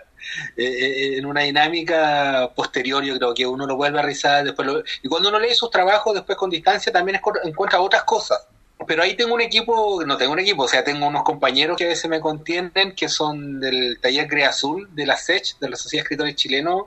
eh, 0.57 0.65
eh, 0.65 1.19
en 1.19 1.27
una 1.27 1.43
dinámica 1.43 2.51
posterior, 2.55 3.05
yo 3.05 3.17
creo 3.17 3.35
que 3.35 3.47
uno 3.47 3.67
lo 3.67 3.77
vuelve 3.77 3.99
a 3.99 4.03
rizar, 4.03 4.45
después 4.45 4.69
y 5.03 5.09
cuando 5.09 5.29
uno 5.29 5.39
lee 5.39 5.55
sus 5.55 5.71
trabajos, 5.71 6.15
después 6.15 6.37
con 6.37 6.51
distancia 6.51 6.93
también 6.93 7.21
encuentra 7.45 7.81
otras 7.81 8.05
cosas. 8.05 8.47
Pero 8.87 9.03
ahí 9.03 9.17
tengo 9.17 9.35
un 9.35 9.41
equipo, 9.41 10.05
no 10.07 10.17
tengo 10.17 10.33
un 10.33 10.39
equipo, 10.39 10.63
o 10.63 10.69
sea, 10.69 10.85
tengo 10.85 11.07
unos 11.07 11.25
compañeros 11.25 11.77
que 11.77 11.85
a 11.85 11.89
veces 11.89 12.09
me 12.09 12.21
contienen, 12.21 12.95
que 12.95 13.09
son 13.09 13.59
del 13.61 13.99
taller 14.01 14.29
Crea 14.29 14.51
Azul, 14.51 14.89
de 14.95 15.05
la 15.05 15.17
SECH, 15.17 15.59
de 15.59 15.69
la 15.69 15.77
Sociedad 15.77 16.03
de 16.03 16.05
Escritores 16.05 16.37
Chilenos, 16.37 16.85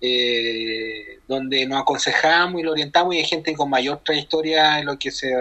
eh, 0.00 1.18
donde 1.26 1.66
nos 1.66 1.80
aconsejamos 1.80 2.60
y 2.60 2.64
lo 2.64 2.72
orientamos 2.72 3.14
y 3.14 3.18
hay 3.18 3.24
gente 3.24 3.54
con 3.54 3.70
mayor 3.70 4.00
trayectoria 4.04 4.78
en 4.78 4.86
lo 4.86 4.98
que 4.98 5.10
se 5.10 5.32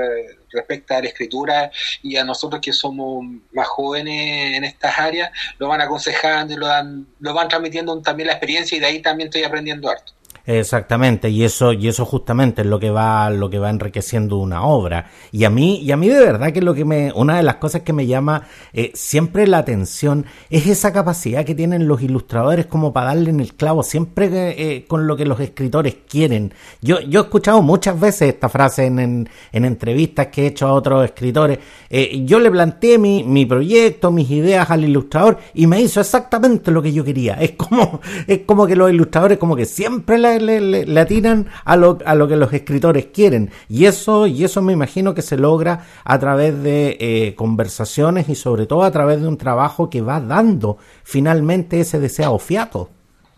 respecta 0.51 0.97
a 0.97 1.01
la 1.01 1.07
escritura 1.07 1.71
y 2.01 2.15
a 2.15 2.23
nosotros 2.23 2.61
que 2.61 2.71
somos 2.71 3.25
más 3.51 3.67
jóvenes 3.67 4.57
en 4.57 4.63
estas 4.63 4.97
áreas, 4.97 5.31
lo 5.57 5.67
van 5.67 5.81
aconsejando 5.81 6.53
y 6.53 6.57
lo, 6.57 6.67
dan, 6.67 7.07
lo 7.19 7.33
van 7.33 7.47
transmitiendo 7.47 7.99
también 8.01 8.27
la 8.27 8.33
experiencia 8.33 8.77
y 8.77 8.79
de 8.79 8.85
ahí 8.85 9.01
también 9.01 9.27
estoy 9.27 9.43
aprendiendo 9.43 9.89
harto. 9.89 10.13
Exactamente, 10.45 11.29
y 11.29 11.45
eso, 11.45 11.71
y 11.71 11.87
eso 11.87 12.03
justamente 12.03 12.63
es 12.63 12.67
lo 12.67 12.77
que 12.77 12.91
va, 12.91 13.29
lo 13.29 13.49
que 13.49 13.59
va 13.59 13.69
enriqueciendo 13.69 14.35
una 14.39 14.63
obra. 14.63 15.09
Y 15.31 15.45
a 15.45 15.49
mí, 15.49 15.77
y 15.77 15.93
a 15.93 15.95
mí 15.97 16.09
de 16.09 16.19
verdad 16.19 16.51
que 16.51 16.61
lo 16.61 16.73
que 16.73 16.83
me, 16.83 17.13
una 17.13 17.37
de 17.37 17.43
las 17.43 17.55
cosas 17.55 17.83
que 17.83 17.93
me 17.93 18.07
llama 18.07 18.43
eh, 18.73 18.91
siempre 18.93 19.47
la 19.47 19.59
atención 19.59 20.25
es 20.49 20.67
esa 20.67 20.91
capacidad 20.91 21.45
que 21.45 21.55
tienen 21.55 21.87
los 21.87 22.01
ilustradores 22.01 22.65
como 22.65 22.91
para 22.91 23.07
darle 23.07 23.29
en 23.29 23.39
el 23.39 23.53
clavo, 23.53 23.83
siempre 23.83 24.27
eh, 24.57 24.85
con 24.85 25.07
lo 25.07 25.15
que 25.15 25.25
los 25.25 25.39
escritores 25.39 25.95
quieren. 26.09 26.53
Yo, 26.81 26.99
yo 26.99 27.21
he 27.21 27.23
escuchado 27.23 27.61
muchas 27.61 27.97
veces 27.97 28.33
esta 28.33 28.49
frase 28.49 28.87
en, 28.87 28.99
en, 28.99 29.29
entrevistas 29.65 30.27
que 30.27 30.43
he 30.43 30.47
hecho 30.47 30.67
a 30.67 30.73
otros 30.73 31.05
escritores. 31.05 31.59
Eh, 31.89 32.21
yo 32.25 32.39
le 32.39 32.51
planteé 32.51 32.97
mi, 32.97 33.23
mi 33.23 33.45
proyecto, 33.45 34.11
mis 34.11 34.29
ideas 34.29 34.69
al 34.69 34.83
ilustrador 34.83 35.37
y 35.53 35.67
me 35.67 35.79
hizo 35.81 36.01
exactamente 36.01 36.69
lo 36.69 36.81
que 36.81 36.91
yo 36.91 37.05
quería. 37.05 37.35
Es 37.35 37.51
como, 37.51 38.01
es 38.27 38.39
como 38.39 38.67
que 38.67 38.75
los 38.75 38.91
ilustradores 38.91 39.37
como 39.37 39.55
que 39.55 39.65
siempre 39.65 40.17
le 40.39 40.59
le, 40.85 40.99
atinan 40.99 41.49
a 41.65 41.75
lo, 41.75 41.97
a 42.05 42.15
lo 42.15 42.27
que 42.27 42.35
los 42.35 42.53
escritores 42.53 43.07
quieren. 43.07 43.51
Y 43.69 43.85
eso, 43.85 44.27
y 44.27 44.43
eso 44.43 44.61
me 44.61 44.73
imagino 44.73 45.13
que 45.13 45.21
se 45.21 45.37
logra 45.37 45.85
a 46.03 46.19
través 46.19 46.61
de 46.63 46.97
eh, 46.99 47.35
conversaciones 47.35 48.29
y 48.29 48.35
sobre 48.35 48.65
todo 48.65 48.83
a 48.83 48.91
través 48.91 49.21
de 49.21 49.27
un 49.27 49.37
trabajo 49.37 49.89
que 49.89 50.01
va 50.01 50.19
dando 50.19 50.77
finalmente 51.03 51.79
ese 51.79 51.99
deseo 51.99 52.39
fiato. 52.39 52.89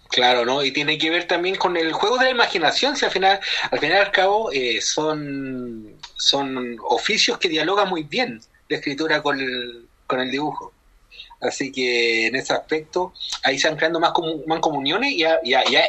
Claro, 0.09 0.45
¿no? 0.45 0.63
Y 0.63 0.71
tiene 0.71 0.97
que 0.97 1.09
ver 1.09 1.27
también 1.27 1.55
con 1.55 1.75
el 1.75 1.91
juego 1.91 2.17
de 2.17 2.25
la 2.25 2.31
imaginación, 2.31 2.95
si 2.95 3.05
al 3.05 3.11
final, 3.11 3.39
al 3.69 3.79
final 3.79 4.05
al 4.05 4.11
cabo, 4.11 4.51
eh, 4.51 4.79
son, 4.81 5.95
son 6.15 6.77
oficios 6.87 7.37
que 7.37 7.49
dialogan 7.49 7.89
muy 7.89 8.03
bien 8.03 8.39
la 8.69 8.77
escritura 8.77 9.21
con 9.21 9.39
el, 9.39 9.85
con 10.07 10.19
el 10.19 10.31
dibujo. 10.31 10.71
Así 11.41 11.71
que 11.71 12.27
en 12.27 12.35
ese 12.35 12.53
aspecto, 12.53 13.13
ahí 13.43 13.59
se 13.59 13.67
van 13.67 13.77
creando 13.77 13.99
más, 13.99 14.13
más 14.47 14.59
comuniones 14.59 15.11
y, 15.11 15.25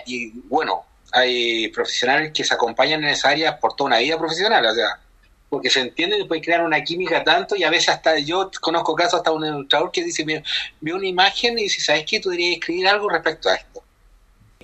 y 0.07 0.33
bueno, 0.49 0.85
hay 1.17 1.69
profesionales 1.69 2.33
que 2.35 2.45
se 2.45 2.53
acompañan 2.53 3.03
en 3.03 3.11
esa 3.11 3.31
área 3.31 3.59
por 3.59 3.75
toda 3.75 3.89
una 3.89 3.99
vida 3.99 4.19
profesional, 4.19 4.67
o 4.67 4.75
sea, 4.75 5.01
porque 5.49 5.71
se 5.71 5.81
entienden 5.81 6.21
y 6.21 6.25
pueden 6.25 6.45
crear 6.45 6.63
una 6.63 6.83
química 6.83 7.25
tanto 7.25 7.57
y 7.57 7.65
a 7.65 7.71
veces 7.71 7.89
hasta 7.89 8.19
yo 8.19 8.51
conozco 8.61 8.95
casos 8.95 9.15
hasta 9.21 9.33
un 9.33 9.47
ilustrador 9.47 9.91
que 9.91 10.05
dice, 10.05 10.25
ve 10.25 10.93
una 10.93 11.07
imagen 11.07 11.59
y 11.59 11.63
dice, 11.63 11.81
¿sabes 11.81 12.05
qué? 12.07 12.21
Tú 12.21 12.31
deberías 12.31 12.59
escribir 12.59 12.89
algo 12.89 13.09
respecto 13.09 13.49
a 13.49 13.55
esto 13.55 13.86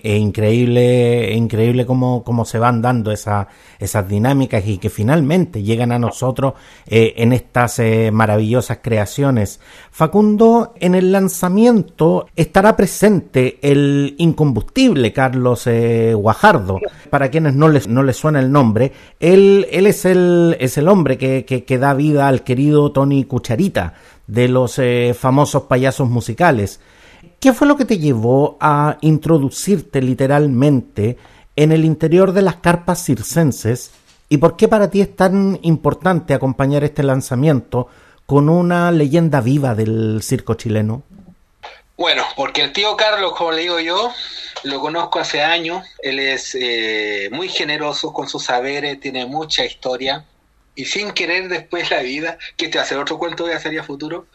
es 0.02 0.21
increíble, 0.21 1.32
increíble 1.32 1.87
cómo, 1.87 2.25
cómo 2.25 2.44
se 2.44 2.59
van 2.59 2.82
dando 2.82 3.12
esa, 3.12 3.47
esas 3.78 4.09
dinámicas 4.09 4.66
y 4.66 4.78
que 4.78 4.90
finalmente 4.90 5.62
llegan 5.62 5.92
a 5.92 5.99
nosotros 5.99 6.54
eh, 6.87 7.14
en 7.18 7.32
estas 7.32 7.78
eh, 7.78 8.11
maravillosas 8.12 8.80
creaciones. 8.82 9.61
Facundo, 9.92 10.75
en 10.80 10.97
el 10.97 11.12
lanzamiento 11.12 12.26
estará 12.35 12.76
presente 12.76 13.59
el 13.62 14.16
incombustible 14.18 15.12
Carlos 15.12 15.68
eh, 15.68 16.14
Guajardo. 16.14 16.80
Para 17.09 17.30
quienes 17.30 17.54
no 17.54 17.68
les, 17.68 17.87
no 17.87 18.02
les 18.02 18.16
suena 18.16 18.40
el 18.40 18.50
nombre, 18.50 18.92
él, 19.21 19.68
él 19.71 19.87
es, 19.87 20.04
el, 20.04 20.56
es 20.59 20.78
el 20.78 20.88
hombre 20.88 21.16
que, 21.16 21.44
que, 21.44 21.64
que 21.64 21.78
da 21.78 21.94
vida 21.94 22.26
al 22.26 22.42
querido 22.42 22.90
Tony 22.90 23.25
Cucharita 23.25 23.94
de 24.26 24.49
los 24.49 24.80
famosos 25.14 25.64
payasos 25.64 26.09
musicales. 26.09 26.80
¿Qué 27.42 27.52
fue 27.52 27.66
lo 27.66 27.76
que 27.76 27.84
te 27.84 27.99
llevó 27.99 28.56
a 28.61 28.99
introducirte 29.00 30.00
literalmente 30.00 31.18
en 31.56 31.72
el 31.72 31.84
interior 31.84 32.30
de 32.30 32.40
las 32.40 32.54
carpas 32.58 33.04
circenses 33.04 33.90
y 34.28 34.37
por 34.37 34.56
qué 34.56 34.68
para 34.68 34.88
ti 34.88 35.00
es 35.00 35.16
tan 35.16 35.58
importante 35.62 36.34
acompañar 36.34 36.84
este 36.84 37.02
lanzamiento 37.02 37.88
con 38.26 38.49
una 38.49 38.92
leyenda 38.92 39.40
viva 39.40 39.75
del 39.75 40.20
circo 40.22 40.54
chileno? 40.54 41.02
Bueno, 41.96 42.22
porque 42.37 42.62
el 42.62 42.72
tío 42.72 42.96
Carlos, 42.96 43.32
como 43.37 43.50
le 43.50 43.62
digo 43.62 43.80
yo, 43.80 44.12
lo 44.62 44.78
conozco 44.78 45.18
hace 45.18 45.42
años, 45.42 45.84
él 46.00 46.20
es 46.20 46.54
eh, 46.54 47.28
muy 47.32 47.49
generoso 47.49 48.12
con 48.12 48.28
sus 48.28 48.44
saberes, 48.44 49.00
tiene 49.00 49.26
mucha 49.26 49.64
historia. 49.64 50.25
Y 50.76 50.84
sin 50.84 51.11
querer 51.11 51.49
después 51.49 51.90
la 51.90 52.02
vida, 52.02 52.38
que 52.56 52.68
te 52.68 52.78
hace 52.78 52.96
otro 52.96 53.18
cuento 53.18 53.46
de 53.46 53.54
hacer 53.54 53.82
futuro, 53.82 54.26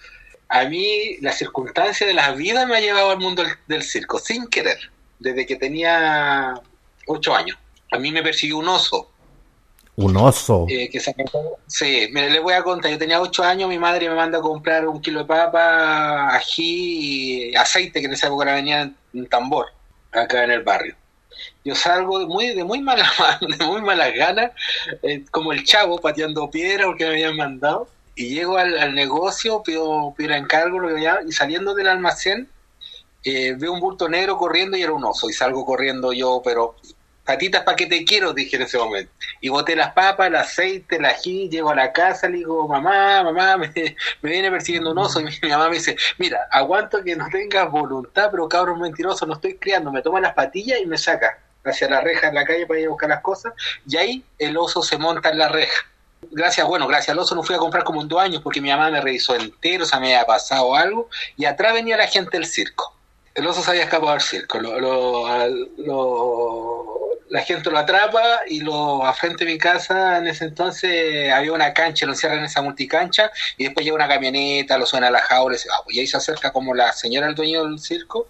a 0.49 0.65
mí 0.65 1.17
la 1.21 1.31
circunstancia 1.31 2.07
de 2.07 2.13
la 2.13 2.31
vida 2.31 2.65
me 2.65 2.77
ha 2.77 2.79
llevado 2.79 3.11
al 3.11 3.19
mundo 3.19 3.43
del, 3.67 3.83
circo, 3.83 4.19
sin 4.19 4.47
querer, 4.47 4.77
desde 5.19 5.45
que 5.45 5.55
tenía 5.55 6.59
ocho 7.07 7.35
años. 7.35 7.57
A 7.91 7.99
mí 7.99 8.11
me 8.11 8.23
persiguió 8.23 8.57
un 8.57 8.67
oso. 8.67 9.09
Un 9.95 10.15
oso. 10.15 10.65
Eh, 10.69 10.89
sí, 11.65 12.09
mire, 12.11 12.29
le 12.29 12.39
voy 12.39 12.53
a 12.53 12.61
contar. 12.61 12.91
Yo 12.91 12.97
tenía 12.97 13.19
ocho 13.19 13.43
años, 13.43 13.67
mi 13.67 13.79
madre 13.79 14.07
me 14.09 14.15
manda 14.15 14.37
a 14.37 14.41
comprar 14.41 14.87
un 14.87 15.01
kilo 15.01 15.21
de 15.21 15.25
papa, 15.25 16.35
ají 16.35 17.49
y 17.49 17.55
aceite, 17.55 17.99
que 17.99 18.05
en 18.05 18.13
esa 18.13 18.27
época 18.27 18.53
venía 18.53 18.91
en 19.13 19.27
tambor, 19.27 19.67
acá 20.11 20.43
en 20.43 20.51
el 20.51 20.61
barrio. 20.61 20.95
Yo 21.65 21.75
salgo 21.75 22.19
de 22.19 22.25
muy, 22.27 22.53
de 22.53 22.63
muy 22.63 22.81
mala 22.81 23.09
de 23.41 23.65
muy 23.65 23.81
malas 23.81 24.13
ganas, 24.13 24.51
eh, 25.03 25.23
como 25.31 25.51
el 25.51 25.63
chavo 25.63 25.97
pateando 25.99 26.49
piedra 26.49 26.85
porque 26.85 27.05
me 27.05 27.11
habían 27.11 27.35
mandado 27.35 27.87
y 28.17 28.29
llego 28.29 28.57
al, 28.57 28.95
negocio, 28.95 29.61
pido, 29.61 30.13
pido 30.17 30.33
encargo, 30.33 30.79
lo 30.79 30.93
que 30.93 31.07
y 31.27 31.31
saliendo 31.31 31.75
del 31.75 31.87
almacén, 31.87 32.49
eh, 33.23 33.53
veo 33.55 33.71
un 33.71 33.79
bulto 33.79 34.09
negro 34.09 34.37
corriendo 34.39 34.75
y 34.75 34.81
era 34.81 34.91
un 34.91 35.03
oso, 35.03 35.29
y 35.29 35.33
salgo 35.33 35.63
corriendo 35.63 36.11
yo, 36.13 36.41
pero 36.43 36.75
patitas, 37.23 37.61
¿para 37.61 37.75
qué 37.75 37.85
te 37.85 38.03
quiero? 38.05 38.33
Dije 38.33 38.55
en 38.55 38.63
ese 38.63 38.79
momento. 38.79 39.11
Y 39.39 39.49
boté 39.49 39.75
las 39.75 39.93
papas, 39.93 40.27
el 40.27 40.35
aceite, 40.35 40.95
el 40.95 41.05
ají, 41.05 41.47
llego 41.47 41.69
a 41.69 41.75
la 41.75 41.93
casa, 41.93 42.27
le 42.27 42.37
digo, 42.37 42.67
mamá, 42.67 43.23
mamá, 43.23 43.57
me, 43.57 43.71
viene 44.23 44.49
persiguiendo 44.49 44.91
un 44.93 44.97
oso. 44.97 45.21
Y 45.21 45.25
mi, 45.25 45.49
mamá 45.49 45.69
me 45.69 45.75
dice, 45.75 45.95
mira, 46.17 46.47
aguanto 46.51 47.03
que 47.03 47.15
no 47.15 47.27
tengas 47.29 47.69
voluntad, 47.69 48.29
pero 48.31 48.49
cabrón 48.49 48.81
mentiroso, 48.81 49.27
no 49.27 49.35
estoy 49.35 49.57
criando. 49.57 49.91
Me 49.91 50.01
toma 50.01 50.21
las 50.21 50.33
patillas 50.33 50.79
y 50.81 50.87
me 50.87 50.97
saca 50.97 51.37
hacia 51.65 51.87
la 51.87 52.01
reja 52.01 52.29
en 52.29 52.35
la 52.35 52.45
calle 52.45 52.65
para 52.65 52.79
ir 52.79 52.87
a 52.87 52.89
buscar 52.89 53.09
las 53.09 53.21
cosas. 53.21 53.53
Y 53.87 53.97
ahí 53.97 54.25
el 54.39 54.57
oso 54.57 54.81
se 54.81 54.97
monta 54.97 55.29
en 55.29 55.37
la 55.37 55.49
reja 55.49 55.85
gracias, 56.31 56.67
bueno, 56.67 56.87
gracias 56.87 57.09
al 57.09 57.19
oso 57.19 57.35
no 57.35 57.43
fui 57.43 57.55
a 57.55 57.59
comprar 57.59 57.83
como 57.83 58.01
en 58.01 58.07
dos 58.07 58.19
años 58.19 58.41
porque 58.41 58.61
mi 58.61 58.69
mamá 58.69 58.89
me 58.89 59.01
revisó 59.01 59.35
entero, 59.35 59.83
o 59.83 59.87
sea, 59.87 59.99
me 59.99 60.15
había 60.15 60.25
pasado 60.25 60.75
algo, 60.75 61.09
y 61.35 61.45
atrás 61.45 61.73
venía 61.73 61.97
la 61.97 62.07
gente 62.07 62.37
del 62.37 62.45
circo. 62.45 62.93
El 63.33 63.45
oso 63.45 63.61
se 63.61 63.69
había 63.69 63.83
escapado 63.83 64.13
del 64.13 64.21
circo. 64.21 64.59
Lo, 64.59 64.79
lo, 64.79 65.27
la 67.29 67.41
gente 67.41 67.69
lo 67.69 67.77
atrapa 67.77 68.41
y 68.47 68.61
lo 68.61 69.05
a 69.05 69.13
frente 69.13 69.45
de 69.45 69.51
mi 69.51 69.57
casa 69.57 70.17
en 70.17 70.27
ese 70.27 70.45
entonces 70.45 71.31
había 71.31 71.51
una 71.53 71.73
cancha, 71.73 72.05
lo 72.05 72.13
encierran 72.13 72.39
en 72.39 72.45
esa 72.45 72.61
multicancha 72.61 73.31
y 73.57 73.65
después 73.65 73.85
llega 73.85 73.95
una 73.95 74.07
camioneta, 74.07 74.77
lo 74.77 74.85
suena 74.85 75.07
a 75.07 75.11
la 75.11 75.21
jaula 75.21 75.55
y, 75.55 75.59
ah, 75.71 75.81
pues 75.83 75.97
ahí 75.97 76.07
se 76.07 76.17
acerca 76.17 76.51
como 76.51 76.73
la 76.73 76.93
señora 76.93 77.27
el 77.27 77.35
dueño 77.35 77.65
del 77.65 77.79
circo 77.79 78.29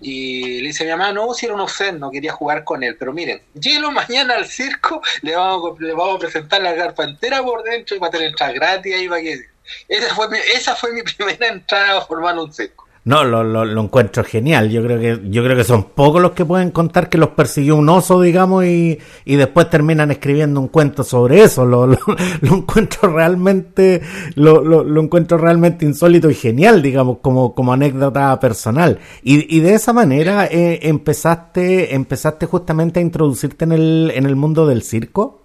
y 0.00 0.60
le 0.60 0.68
dice 0.68 0.84
a 0.84 0.86
mi 0.86 0.92
mamá, 0.92 1.12
no, 1.12 1.34
si 1.34 1.46
era 1.46 1.54
un 1.54 1.60
ofend, 1.60 1.98
no 1.98 2.10
quería 2.10 2.32
jugar 2.32 2.64
con 2.64 2.82
él, 2.82 2.96
pero 2.96 3.12
miren, 3.12 3.42
lléguelo 3.54 3.90
mañana 3.90 4.34
al 4.34 4.46
circo, 4.46 5.02
le 5.22 5.34
vamos, 5.34 5.80
le 5.80 5.92
vamos 5.92 6.16
a 6.16 6.18
presentar 6.18 6.62
la 6.62 6.74
carpa 6.76 7.04
entera 7.04 7.42
por 7.42 7.62
dentro 7.62 7.96
y 7.96 7.98
va 7.98 8.08
a 8.08 8.10
tener 8.10 8.28
entrada 8.28 8.52
gratis 8.52 8.94
ahí 8.94 9.08
va 9.08 9.20
que... 9.20 9.40
Esa 9.88 10.14
fue, 10.14 10.28
mi, 10.28 10.38
esa 10.54 10.74
fue 10.74 10.92
mi 10.92 11.02
primera 11.16 11.48
entrada 11.48 11.98
a 11.98 12.00
formar 12.02 12.36
un 12.38 12.52
circo. 12.52 12.89
No, 13.02 13.24
lo, 13.24 13.42
lo, 13.42 13.64
lo, 13.64 13.80
encuentro 13.80 14.22
genial. 14.22 14.68
Yo 14.68 14.82
creo 14.82 15.00
que 15.00 15.30
yo 15.30 15.42
creo 15.42 15.56
que 15.56 15.64
son 15.64 15.84
pocos 15.94 16.20
los 16.20 16.32
que 16.32 16.44
pueden 16.44 16.70
contar 16.70 17.08
que 17.08 17.16
los 17.16 17.30
persiguió 17.30 17.76
un 17.76 17.88
oso, 17.88 18.20
digamos, 18.20 18.66
y, 18.66 18.98
y 19.24 19.36
después 19.36 19.70
terminan 19.70 20.10
escribiendo 20.10 20.60
un 20.60 20.68
cuento 20.68 21.02
sobre 21.02 21.42
eso. 21.42 21.64
Lo, 21.64 21.86
lo, 21.86 21.96
encuentro 22.42 23.10
realmente 23.10 24.02
lo, 24.34 24.62
lo, 24.62 25.00
encuentro 25.00 25.38
realmente 25.38 25.86
insólito 25.86 26.28
y 26.28 26.34
genial, 26.34 26.82
digamos, 26.82 27.18
como, 27.22 27.54
como 27.54 27.72
anécdota 27.72 28.38
personal. 28.38 28.98
Y, 29.22 29.56
y 29.56 29.60
de 29.60 29.74
esa 29.74 29.94
manera 29.94 30.44
eh, 30.46 30.80
empezaste 30.82 31.94
empezaste 31.94 32.44
justamente 32.44 33.00
a 33.00 33.02
introducirte 33.02 33.64
en 33.64 33.72
el 33.72 34.12
en 34.14 34.26
el 34.26 34.36
mundo 34.36 34.66
del 34.66 34.82
circo. 34.82 35.40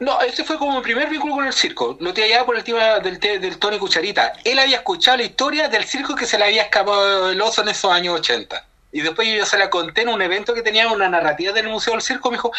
No, 0.00 0.20
ese 0.20 0.44
fue 0.44 0.58
como 0.58 0.76
mi 0.76 0.82
primer 0.82 1.08
vínculo 1.08 1.34
con 1.34 1.46
el 1.46 1.52
circo. 1.52 1.96
Lo 2.00 2.12
tenía 2.12 2.38
ya 2.38 2.46
por 2.46 2.56
el 2.56 2.64
tema 2.64 3.00
del, 3.00 3.18
del 3.18 3.58
Tony 3.58 3.78
Cucharita. 3.78 4.34
Él 4.44 4.58
había 4.58 4.76
escuchado 4.76 5.18
la 5.18 5.24
historia 5.24 5.68
del 5.68 5.84
circo 5.84 6.14
que 6.14 6.26
se 6.26 6.38
le 6.38 6.44
había 6.44 6.62
escapado 6.62 7.30
el 7.30 7.40
oso 7.40 7.62
en 7.62 7.68
esos 7.68 7.90
años 7.90 8.20
80. 8.20 8.64
Y 8.94 9.00
después 9.00 9.26
yo 9.26 9.44
se 9.44 9.58
la 9.58 9.70
conté 9.70 10.02
en 10.02 10.08
un 10.08 10.22
evento 10.22 10.54
que 10.54 10.62
tenía 10.62 10.86
una 10.86 11.08
narrativa 11.08 11.52
del 11.52 11.66
Museo 11.66 11.94
del 11.94 12.00
Circo. 12.00 12.30
Me 12.30 12.36
dijo. 12.36 12.52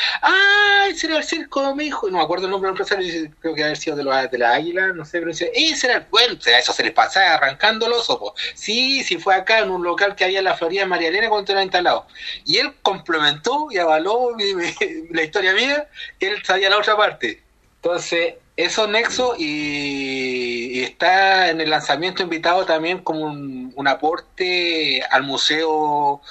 Ese 0.90 1.08
era 1.08 1.16
el 1.16 1.24
circo, 1.24 1.74
me 1.74 1.86
dijo. 1.86 2.10
No 2.10 2.18
me 2.18 2.24
acuerdo 2.26 2.44
el 2.48 2.52
nombre 2.52 2.70
del 2.70 2.78
empresario, 2.78 3.32
creo 3.40 3.56
que 3.56 3.64
había 3.64 3.76
sido 3.78 3.96
de, 3.96 4.04
la, 4.04 4.28
de 4.28 4.38
la 4.38 4.52
águila, 4.52 4.88
no 4.88 5.06
sé, 5.06 5.20
pero 5.20 5.32
dice, 5.32 5.50
ese 5.56 5.88
era 5.88 5.96
el. 6.00 6.06
Bueno, 6.12 6.38
eso 6.46 6.74
se 6.74 6.84
les 6.84 6.92
pasaba 6.92 7.36
arrancando 7.36 7.88
los 7.88 8.10
ojos. 8.10 8.34
Sí, 8.54 9.02
sí, 9.06 9.18
fue 9.18 9.34
acá 9.34 9.60
en 9.60 9.72
un 9.72 9.82
local 9.82 10.14
que 10.14 10.26
había 10.26 10.40
en 10.40 10.46
la 10.46 10.58
Florida 10.58 10.86
María 10.86 11.08
Elena 11.08 11.30
cuando 11.30 11.54
era 11.54 11.64
instalado. 11.64 12.06
Y 12.44 12.58
él 12.58 12.74
complementó 12.82 13.70
y 13.72 13.78
avaló 13.78 14.36
la 15.12 15.24
historia 15.24 15.54
mía, 15.54 15.88
él 16.20 16.44
sabía 16.44 16.70
la 16.70 16.80
otra 16.80 16.98
parte. 16.98 17.42
Entonces, 17.78 18.34
eso 18.58 18.88
nexo 18.88 19.36
y, 19.38 20.82
está 20.84 21.50
en 21.50 21.62
el 21.62 21.70
lanzamiento 21.70 22.24
invitado 22.24 22.66
también 22.66 23.00
como 23.00 23.26
un, 23.26 23.88
aporte 23.88 25.02
al 25.12 25.24
museo 25.24 26.22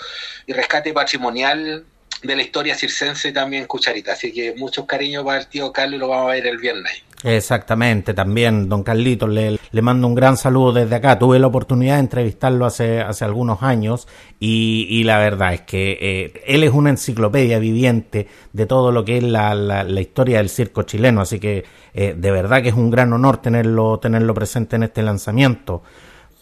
y 0.47 0.53
rescate 0.53 0.93
patrimonial 0.93 1.85
de 2.23 2.37
la 2.37 2.43
historia 2.43 2.75
circense 2.75 3.31
también 3.33 3.67
Cucharita. 3.67 4.13
Así 4.13 4.33
que 4.33 4.55
muchos 4.55 4.87
cariños 4.87 5.25
para 5.25 5.39
el 5.39 5.47
tío 5.47 5.73
Carlos 5.73 5.97
y 5.97 5.99
lo 5.99 6.09
vamos 6.09 6.31
a 6.31 6.35
ver 6.35 6.47
el 6.47 6.59
viernes. 6.59 7.04
Exactamente, 7.23 8.13
también 8.13 8.69
don 8.69 8.83
Carlitos 8.83 9.31
le, 9.31 9.59
le 9.71 9.83
mando 9.83 10.07
un 10.07 10.15
gran 10.15 10.37
saludo 10.37 10.73
desde 10.73 10.97
acá. 10.97 11.19
Tuve 11.19 11.39
la 11.39 11.47
oportunidad 11.47 11.95
de 11.95 12.01
entrevistarlo 12.01 12.67
hace, 12.67 13.01
hace 13.01 13.25
algunos 13.25 13.63
años 13.63 14.07
y, 14.39 15.03
la 15.05 15.19
verdad 15.19 15.55
es 15.55 15.63
que 15.63 15.99
eh, 16.01 16.43
él 16.47 16.65
es 16.65 16.73
una 16.73 16.91
enciclopedia 16.91 17.59
viviente 17.59 18.29
de 18.53 18.67
todo 18.67 18.93
lo 18.93 19.05
que 19.05 19.19
es 19.19 19.23
la, 19.23 19.55
la, 19.55 19.85
la 19.85 20.01
historia 20.01 20.39
del 20.39 20.51
circo 20.51 20.83
chileno, 20.83 21.23
así 21.23 21.41
que 21.41 21.65
eh, 21.95 22.15
de 22.17 22.31
verdad 22.31 22.63
que 22.63 22.69
es 22.69 22.75
un 22.75 22.91
gran 22.91 23.13
honor 23.13 23.39
tenerlo, 23.39 23.99
tenerlo 23.99 24.35
presente 24.35 24.77
en 24.77 24.83
este 24.83 25.03
lanzamiento 25.03 25.83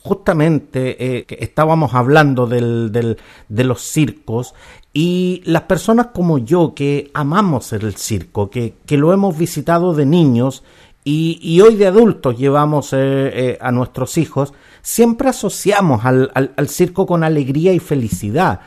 justamente 0.02 1.18
eh, 1.18 1.26
estábamos 1.38 1.94
hablando 1.94 2.46
del, 2.46 2.90
del, 2.90 3.18
de 3.48 3.64
los 3.64 3.82
circos 3.82 4.54
y 4.92 5.42
las 5.46 5.62
personas 5.62 6.08
como 6.08 6.38
yo 6.38 6.74
que 6.74 7.10
amamos 7.14 7.72
el 7.72 7.96
circo, 7.96 8.50
que, 8.50 8.74
que 8.84 8.98
lo 8.98 9.12
hemos 9.12 9.36
visitado 9.38 9.94
de 9.94 10.04
niños 10.04 10.62
y, 11.04 11.38
y 11.42 11.60
hoy 11.60 11.76
de 11.76 11.86
adultos 11.86 12.36
llevamos 12.38 12.92
eh, 12.92 12.96
eh, 12.98 13.58
a 13.60 13.72
nuestros 13.72 14.18
hijos, 14.18 14.52
siempre 14.82 15.28
asociamos 15.28 16.04
al, 16.04 16.30
al, 16.34 16.68
circo 16.68 17.06
con 17.06 17.24
alegría 17.24 17.72
y 17.72 17.78
felicidad. 17.78 18.60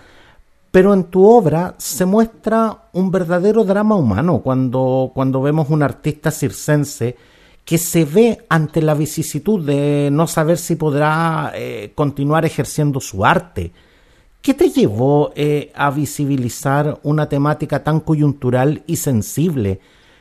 Pero 0.72 0.94
en 0.94 1.06
tu 1.06 1.26
obra 1.26 1.76
se 1.78 2.06
muestra 2.06 2.90
un 2.92 3.10
verdadero 3.10 3.64
drama 3.64 3.96
humano 3.96 4.40
cuando, 4.40 5.12
cuando 5.14 5.42
vemos 5.42 5.70
un 5.70 5.84
artista 5.84 6.32
circense 6.32 7.16
que 7.64 7.78
se 7.78 8.04
ve 8.04 8.46
ante 8.50 8.82
la 8.82 8.94
vicisitud 8.94 9.66
de 9.66 10.10
no 10.12 10.28
saber 10.28 10.58
si 10.58 10.76
podrá 10.76 11.54
eh, 11.56 11.94
continuar 11.96 12.46
ejerciendo 12.46 13.00
su 13.00 13.26
arte. 13.26 13.72
¿Qué 14.46 14.54
te 14.54 14.70
llevó 14.70 15.34
eh, 15.36 15.72
a 15.74 15.90
visibilizar 15.90 17.00
una 17.02 17.28
temática 17.28 17.84
tan 17.84 18.00
coyuntural 18.00 18.84
y 18.86 18.98
sensible 18.98 19.80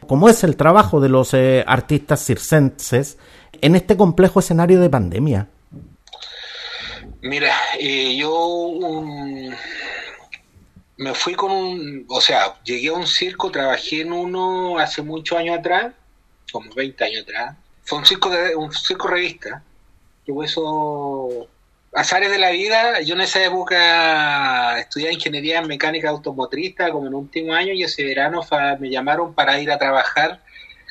como 0.09 0.31
es 0.31 0.43
el 0.45 0.57
trabajo 0.57 0.99
de 0.99 1.11
los 1.11 1.35
eh, 1.35 1.63
artistas 1.67 2.25
circenses 2.25 3.19
en 3.61 3.77
este 3.77 3.99
complejo 3.99 4.41
escenario 4.41 4.81
de 4.81 4.89
pandemia? 4.89 5.49
Mira, 7.21 7.55
eh, 7.79 8.17
yo 8.17 8.73
me 10.97 11.13
fui 11.13 11.35
con 11.35 11.51
un, 11.51 12.07
o 12.09 12.23
sea, 12.23 12.59
llegué 12.65 12.89
a 12.89 12.95
un 12.95 13.07
circo, 13.07 13.51
trabajé 13.51 14.01
en 14.01 14.13
uno 14.15 14.79
hace 14.79 15.03
muchos 15.03 15.39
años 15.39 15.59
atrás, 15.59 15.93
como 16.51 16.73
20 16.73 17.05
años 17.05 17.25
atrás. 17.25 17.57
Fue 17.83 17.99
un 17.99 18.07
circo, 18.07 18.31
de, 18.31 18.57
un 18.57 18.73
circo 18.73 19.07
revista, 19.07 19.63
que 20.25 20.33
eso 20.43 21.47
azares 21.95 22.31
de 22.31 22.39
la 22.39 22.51
vida, 22.51 23.01
yo 23.01 23.15
en 23.15 23.21
esa 23.21 23.45
época 23.45 24.79
estudiaba 24.79 25.13
ingeniería 25.13 25.59
en 25.61 25.69
mecánica 25.69 26.11
automotriz, 26.11 26.75
como 26.91 27.07
en 27.07 27.15
último 27.15 27.55
año, 27.55 27.73
y 27.73 27.85
ese 27.85 28.05
verano 28.05 28.43
me 28.81 28.91
llamaron 28.91 29.35
para 29.35 29.61
ir 29.61 29.71
a 29.71 29.79
trabajar 29.79 30.41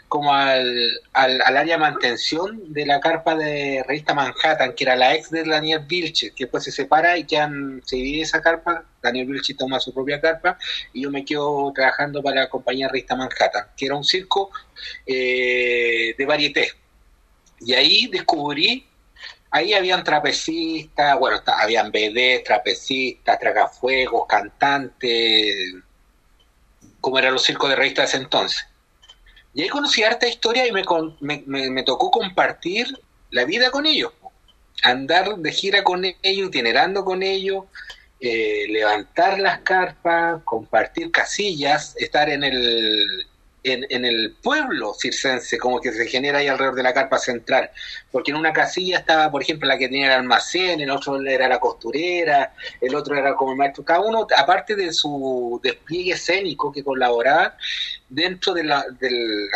como 0.07 0.31
al, 0.31 1.01
al, 1.13 1.41
al, 1.41 1.57
área 1.57 1.73
de 1.73 1.79
mantención 1.79 2.71
de 2.71 2.85
la 2.85 2.99
carpa 2.99 3.33
de 3.33 3.83
revista 3.87 4.13
Manhattan, 4.13 4.73
que 4.75 4.83
era 4.83 4.95
la 4.95 5.15
ex 5.15 5.31
de 5.31 5.43
Daniel 5.43 5.85
Vilche, 5.87 6.29
que 6.35 6.43
después 6.43 6.63
se 6.63 6.71
separa 6.71 7.17
y 7.17 7.23
quedan, 7.23 7.81
se 7.83 7.95
divide 7.95 8.21
esa 8.21 8.39
carpa, 8.39 8.85
Daniel 9.01 9.25
Vilche 9.25 9.55
toma 9.55 9.79
su 9.79 9.91
propia 9.91 10.21
carpa 10.21 10.59
y 10.93 11.01
yo 11.01 11.09
me 11.09 11.25
quedo 11.25 11.71
trabajando 11.73 12.21
para 12.21 12.41
la 12.41 12.49
compañía 12.49 12.89
revista 12.89 13.15
Manhattan, 13.15 13.65
que 13.75 13.87
era 13.87 13.95
un 13.95 14.03
circo 14.03 14.51
eh, 15.07 16.13
de 16.15 16.25
varieté. 16.27 16.71
Y 17.61 17.73
ahí 17.73 18.05
descubrí 18.05 18.85
ahí 19.53 19.73
habían 19.73 20.03
trapecistas, 20.03 21.17
bueno, 21.19 21.39
habían 21.45 21.91
BD, 21.91 22.43
trapecistas, 22.43 23.39
tragafuegos, 23.39 24.25
cantantes, 24.27 25.75
como 26.99 27.19
eran 27.19 27.33
los 27.33 27.43
circos 27.43 27.69
de 27.69 27.75
revistas 27.75 28.11
de 28.11 28.17
ese 28.17 28.23
entonces. 28.23 28.65
Y 29.53 29.61
ahí 29.61 29.69
conocí 29.69 30.03
harta 30.03 30.27
historia 30.27 30.65
y 30.65 30.71
me, 30.71 30.83
me, 31.21 31.69
me, 31.69 31.83
tocó 31.83 32.09
compartir 32.09 32.87
la 33.29 33.45
vida 33.45 33.69
con 33.69 33.85
ellos, 33.85 34.11
andar 34.81 35.35
de 35.35 35.51
gira 35.51 35.83
con 35.83 36.03
ellos, 36.03 36.47
itinerando 36.47 37.05
con 37.05 37.21
ellos, 37.21 37.65
eh, 38.19 38.65
levantar 38.69 39.39
las 39.39 39.59
carpas, 39.59 40.41
compartir 40.45 41.11
casillas, 41.11 41.95
estar 41.97 42.27
en 42.27 42.43
el 42.43 43.27
en, 43.63 43.85
en, 43.89 44.05
el 44.05 44.35
pueblo 44.41 44.93
circense, 44.93 45.57
como 45.57 45.79
que 45.79 45.91
se 45.91 46.05
genera 46.07 46.39
ahí 46.39 46.47
alrededor 46.47 46.75
de 46.75 46.83
la 46.83 46.93
carpa 46.93 47.17
central, 47.17 47.69
porque 48.11 48.31
en 48.31 48.37
una 48.37 48.51
casilla 48.51 48.99
estaba, 48.99 49.31
por 49.31 49.41
ejemplo, 49.41 49.67
la 49.67 49.77
que 49.77 49.87
tenía 49.87 50.07
el 50.07 50.19
almacén, 50.19 50.81
el 50.81 50.91
otro 50.91 51.21
era 51.21 51.47
la 51.47 51.59
costurera, 51.59 52.53
el 52.81 52.93
otro 52.93 53.15
era 53.15 53.35
como 53.35 53.51
el 53.51 53.57
maestro, 53.57 53.85
cada 53.85 54.01
uno, 54.01 54.27
aparte 54.37 54.75
de 54.75 54.91
su 54.91 55.59
despliegue 55.63 56.13
escénico 56.13 56.71
que 56.71 56.83
colaboraba 56.83 57.55
dentro 58.09 58.53
de, 58.53 58.63
la, 58.65 58.85
de, 58.99 59.47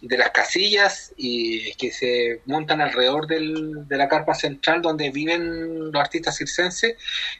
de 0.00 0.18
las 0.18 0.30
casillas 0.30 1.12
y 1.16 1.72
que 1.74 1.90
se 1.90 2.40
montan 2.46 2.80
alrededor 2.80 3.26
de 3.26 3.96
la 3.96 4.08
carpa 4.08 4.34
central 4.34 4.80
donde 4.80 5.10
viven 5.10 5.90
los 5.90 6.00
artistas 6.00 6.36
circenses, 6.36 6.96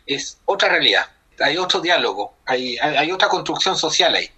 es 0.07 0.39
otra 0.45 0.71
realidad, 0.71 1.07
hay 1.39 1.57
otro 1.57 1.81
diálogo, 1.81 2.37
hay, 2.47 2.79
hay, 2.79 2.97
hay 2.97 3.13
otra 3.13 3.29
construcción 3.29 3.77
social 3.77 4.15
ahí. 4.15 4.31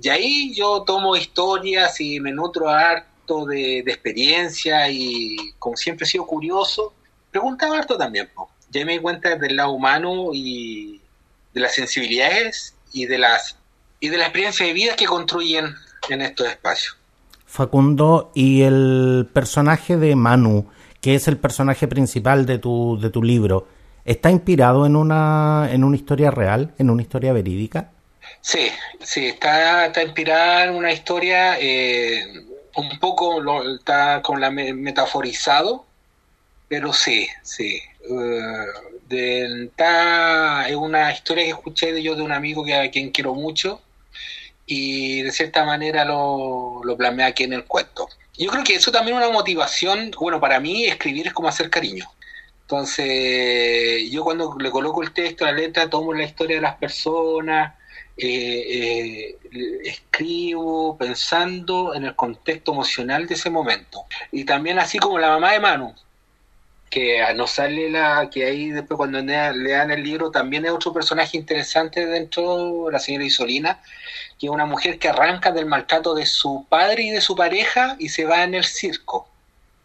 Y 0.00 0.08
ahí 0.08 0.54
yo 0.54 0.82
tomo 0.82 1.16
historias 1.16 2.00
y 2.00 2.20
me 2.20 2.32
nutro 2.32 2.68
harto 2.68 3.46
de, 3.46 3.82
de 3.84 3.92
experiencia 3.92 4.90
y 4.90 5.36
como 5.58 5.76
siempre 5.76 6.04
he 6.04 6.08
sido 6.08 6.26
curioso, 6.26 6.92
preguntaba 7.30 7.78
harto 7.78 7.96
también. 7.96 8.28
Ya 8.70 8.84
me 8.84 8.92
di 8.92 8.98
cuenta 8.98 9.36
del 9.36 9.56
lado 9.56 9.72
humano 9.72 10.30
y 10.32 11.00
de 11.52 11.60
las 11.60 11.74
sensibilidades 11.74 12.74
y 12.92 13.06
de 13.06 13.18
las 13.18 13.56
y 14.00 14.08
de 14.08 14.16
la 14.16 14.24
experiencia 14.24 14.66
de 14.66 14.72
vida 14.72 14.96
que 14.96 15.04
construyen 15.04 15.74
en 16.08 16.22
estos 16.22 16.48
espacios. 16.48 16.96
Facundo, 17.46 18.30
y 18.34 18.62
el 18.62 19.28
personaje 19.32 19.96
de 19.96 20.16
Manu, 20.16 20.68
que 21.00 21.14
es 21.14 21.28
el 21.28 21.36
personaje 21.36 21.86
principal 21.86 22.46
de 22.46 22.58
tu, 22.58 22.98
de 23.00 23.10
tu 23.10 23.22
libro, 23.22 23.66
¿está 24.04 24.30
inspirado 24.30 24.86
en 24.86 24.96
una, 24.96 25.68
en 25.70 25.84
una 25.84 25.96
historia 25.96 26.30
real, 26.30 26.72
en 26.78 26.90
una 26.90 27.02
historia 27.02 27.32
verídica? 27.32 27.90
Sí, 28.40 28.70
sí, 29.02 29.26
está, 29.26 29.86
está 29.86 30.02
inspirada 30.02 30.64
en 30.64 30.74
una 30.74 30.92
historia, 30.92 31.58
eh, 31.60 32.26
un 32.76 32.98
poco 32.98 33.40
lo, 33.40 33.76
está 33.76 34.22
con 34.22 34.40
la 34.40 34.50
metaforizado, 34.50 35.84
pero 36.68 36.92
sí, 36.92 37.28
sí. 37.42 37.80
Uh, 38.08 38.64
de, 39.08 39.64
está, 39.64 40.68
es 40.68 40.76
una 40.76 41.12
historia 41.12 41.44
que 41.44 41.50
escuché 41.50 41.92
de 41.92 42.02
yo 42.02 42.14
de 42.14 42.22
un 42.22 42.32
amigo 42.32 42.64
que 42.64 42.74
a 42.74 42.90
quien 42.90 43.10
quiero 43.10 43.34
mucho, 43.34 43.82
y 44.66 45.22
de 45.22 45.32
cierta 45.32 45.64
manera 45.64 46.04
lo, 46.04 46.80
lo 46.84 46.96
plasmé 46.96 47.24
aquí 47.24 47.44
en 47.44 47.52
el 47.54 47.64
cuento. 47.64 48.08
Yo 48.38 48.50
creo 48.50 48.64
que 48.64 48.76
eso 48.76 48.92
también 48.92 49.18
es 49.18 49.24
una 49.24 49.32
motivación, 49.32 50.12
bueno, 50.18 50.40
para 50.40 50.60
mí 50.60 50.86
escribir 50.86 51.26
es 51.26 51.32
como 51.32 51.48
hacer 51.48 51.68
cariño. 51.68 52.06
Entonces, 52.62 54.08
yo 54.10 54.22
cuando 54.22 54.56
le 54.58 54.70
coloco 54.70 55.02
el 55.02 55.12
texto, 55.12 55.44
la 55.44 55.52
letra, 55.52 55.90
tomo 55.90 56.14
la 56.14 56.22
historia 56.22 56.56
de 56.56 56.62
las 56.62 56.76
personas, 56.76 57.74
eh, 58.22 59.38
eh, 59.52 59.80
escribo 59.84 60.98
pensando 60.98 61.94
en 61.94 62.04
el 62.04 62.14
contexto 62.14 62.72
emocional 62.72 63.26
de 63.26 63.34
ese 63.34 63.48
momento. 63.48 64.04
Y 64.30 64.44
también 64.44 64.78
así 64.78 64.98
como 64.98 65.18
la 65.18 65.28
mamá 65.28 65.52
de 65.52 65.60
Manu, 65.60 65.94
que 66.90 67.22
nos 67.34 67.52
sale 67.52 67.88
la, 67.88 68.28
que 68.30 68.44
ahí 68.44 68.70
después 68.70 68.98
cuando 68.98 69.20
le 69.22 69.70
dan 69.70 69.90
el 69.90 70.02
libro 70.02 70.30
también 70.30 70.66
es 70.66 70.72
otro 70.72 70.92
personaje 70.92 71.38
interesante 71.38 72.04
dentro, 72.04 72.90
la 72.90 72.98
señora 72.98 73.24
Isolina, 73.24 73.80
que 74.38 74.46
es 74.46 74.52
una 74.52 74.66
mujer 74.66 74.98
que 74.98 75.08
arranca 75.08 75.52
del 75.52 75.66
maltrato 75.66 76.14
de 76.14 76.26
su 76.26 76.66
padre 76.68 77.04
y 77.04 77.10
de 77.10 77.20
su 77.20 77.34
pareja 77.34 77.96
y 77.98 78.08
se 78.10 78.24
va 78.24 78.42
en 78.42 78.54
el 78.54 78.64
circo. 78.64 79.28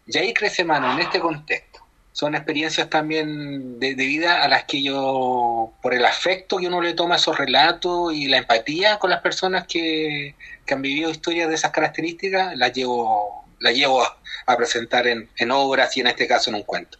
Y 0.06 0.18
ahí 0.18 0.34
crece 0.34 0.64
Manu, 0.64 0.92
en 0.92 1.00
este 1.00 1.20
contexto. 1.20 1.75
Son 2.16 2.34
experiencias 2.34 2.88
también 2.88 3.78
de, 3.78 3.92
vida 3.92 4.42
a 4.42 4.48
las 4.48 4.64
que 4.64 4.82
yo, 4.82 5.74
por 5.82 5.92
el 5.92 6.02
afecto 6.06 6.56
que 6.56 6.66
uno 6.66 6.80
le 6.80 6.94
toma 6.94 7.16
a 7.16 7.18
esos 7.18 7.36
relatos 7.36 8.14
y 8.14 8.26
la 8.28 8.38
empatía 8.38 8.98
con 8.98 9.10
las 9.10 9.20
personas 9.20 9.66
que, 9.66 10.34
han 10.70 10.80
vivido 10.80 11.10
historias 11.10 11.50
de 11.50 11.56
esas 11.56 11.72
características, 11.72 12.56
las 12.56 12.72
llevo, 12.72 13.44
la 13.58 13.70
llevo 13.70 14.02
a, 14.02 14.56
presentar 14.56 15.06
en 15.06 15.50
obras 15.50 15.94
y 15.98 16.00
en 16.00 16.06
este 16.06 16.26
caso 16.26 16.48
en 16.48 16.56
un 16.56 16.62
cuento. 16.62 16.96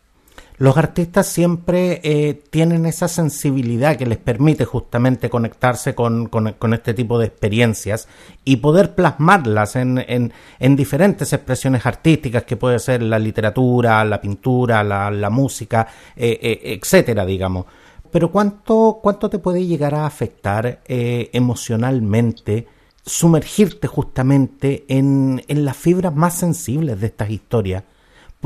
Los 0.59 0.79
artistas 0.79 1.27
siempre 1.27 2.01
eh, 2.03 2.43
tienen 2.49 2.87
esa 2.87 3.09
sensibilidad 3.09 3.97
que 3.97 4.07
les 4.07 4.17
permite 4.17 4.65
justamente 4.65 5.29
conectarse 5.29 5.95
con, 5.95 6.31
este 6.73 6.95
tipo 6.95 7.19
de 7.19 7.27
experiencias 7.27 8.09
y 8.43 8.57
poder 8.57 8.95
plasmarlas 8.95 9.77
en, 9.77 10.03
en, 10.09 10.77
diferentes 10.77 11.35
expresiones 11.35 11.85
artísticas 11.85 12.45
que 12.45 12.57
puede 12.57 12.79
ser 12.79 13.03
la 13.03 13.19
literatura, 13.19 14.03
la 14.07 14.19
pintura, 14.19 14.83
la, 14.83 15.31
música, 15.31 15.89
eh, 16.17 16.39
eh, 16.41 16.79
etcétera, 16.81 17.27
digamos. 17.27 17.67
Pero 18.11 18.31
¿cuánto, 18.31 19.01
cuánto 19.03 19.29
te 19.29 19.39
puede 19.39 19.67
llegar 19.67 19.95
a 19.95 20.07
afectar 20.07 20.81
emocionalmente 20.87 22.67
sumergirte 23.05 23.89
justamente 23.89 24.87
en, 24.89 25.45
en 25.49 25.65
las 25.67 25.77
fibras 25.77 26.15
más 26.15 26.39
sensibles 26.39 26.99
de 26.99 27.09
estas 27.09 27.29
historias? 27.29 27.83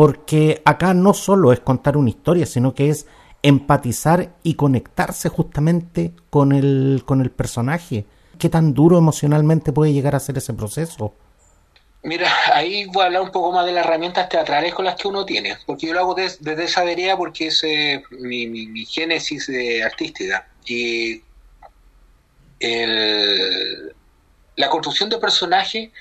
Porque 0.00 0.62
acá 0.64 0.94
no 0.94 1.12
solo 1.12 1.52
es 1.52 1.60
contar 1.60 1.98
una 1.98 2.08
historia, 2.08 2.46
sino 2.46 2.74
que 2.74 2.88
es 2.88 3.06
empatizar 3.42 4.32
y 4.42 4.54
conectarse 4.54 5.28
justamente 5.28 6.12
con 6.30 6.52
el, 6.52 7.02
con 7.04 7.20
el 7.20 7.30
personaje. 7.30 8.06
¿Qué 8.38 8.48
tan 8.48 8.72
duro 8.72 8.96
emocionalmente 8.96 9.74
puede 9.74 9.92
llegar 9.92 10.14
a 10.14 10.20
ser 10.20 10.38
ese 10.38 10.54
proceso? 10.54 11.12
Mira, 12.02 12.32
ahí 12.54 12.86
voy 12.86 13.02
a 13.02 13.06
hablar 13.08 13.20
un 13.20 13.30
poco 13.30 13.52
más 13.52 13.66
de 13.66 13.72
las 13.72 13.84
herramientas 13.84 14.26
teatrales 14.30 14.72
con 14.72 14.86
las 14.86 14.96
que 14.96 15.06
uno 15.06 15.26
tiene, 15.26 15.58
porque 15.66 15.88
yo 15.88 15.92
lo 15.92 16.00
hago 16.00 16.14
desde, 16.14 16.64
esa 16.64 16.82
vereda 16.82 17.18
porque 17.18 17.48
es 17.48 17.62
eh, 17.64 18.02
mi, 18.08 18.46
mi, 18.46 18.86
génesis 18.86 19.50
artística. 19.84 20.48
Y 20.64 21.20
la 24.56 24.70
construcción 24.70 25.10
de 25.10 25.18
personaje 25.18 25.92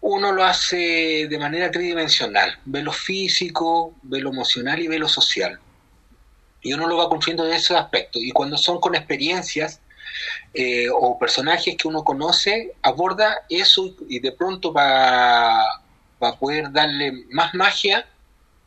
uno 0.00 0.32
lo 0.32 0.44
hace 0.44 1.26
de 1.28 1.38
manera 1.38 1.70
tridimensional, 1.70 2.58
ve 2.64 2.82
lo 2.82 2.92
físico, 2.92 3.94
ve 4.02 4.20
lo 4.20 4.30
emocional 4.30 4.80
y 4.80 4.88
ve 4.88 4.98
lo 4.98 5.08
social. 5.08 5.60
Y 6.62 6.72
uno 6.72 6.86
lo 6.86 6.96
va 6.96 7.08
construyendo 7.08 7.46
en 7.46 7.54
ese 7.54 7.76
aspecto. 7.76 8.18
Y 8.18 8.30
cuando 8.30 8.56
son 8.56 8.80
con 8.80 8.94
experiencias 8.94 9.80
eh, 10.54 10.88
o 10.90 11.18
personajes 11.18 11.76
que 11.76 11.88
uno 11.88 12.02
conoce, 12.02 12.74
aborda 12.82 13.42
eso 13.48 13.94
y 14.08 14.20
de 14.20 14.32
pronto 14.32 14.72
para 14.72 15.66
poder 16.38 16.72
darle 16.72 17.24
más 17.30 17.54
magia, 17.54 18.06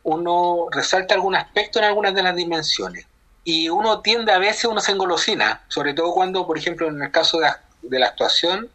uno 0.04 0.66
resalta 0.70 1.14
algún 1.14 1.34
aspecto 1.34 1.78
en 1.78 1.86
algunas 1.86 2.14
de 2.14 2.22
las 2.22 2.36
dimensiones. 2.36 3.06
Y 3.42 3.68
uno 3.68 4.00
tiende 4.00 4.32
a 4.32 4.38
veces, 4.38 4.64
uno 4.66 4.80
se 4.80 4.92
engolosina, 4.92 5.62
sobre 5.68 5.94
todo 5.94 6.14
cuando, 6.14 6.46
por 6.46 6.56
ejemplo, 6.56 6.88
en 6.88 7.02
el 7.02 7.10
caso 7.10 7.40
de 7.82 7.98
la 7.98 8.06
actuación, 8.06 8.70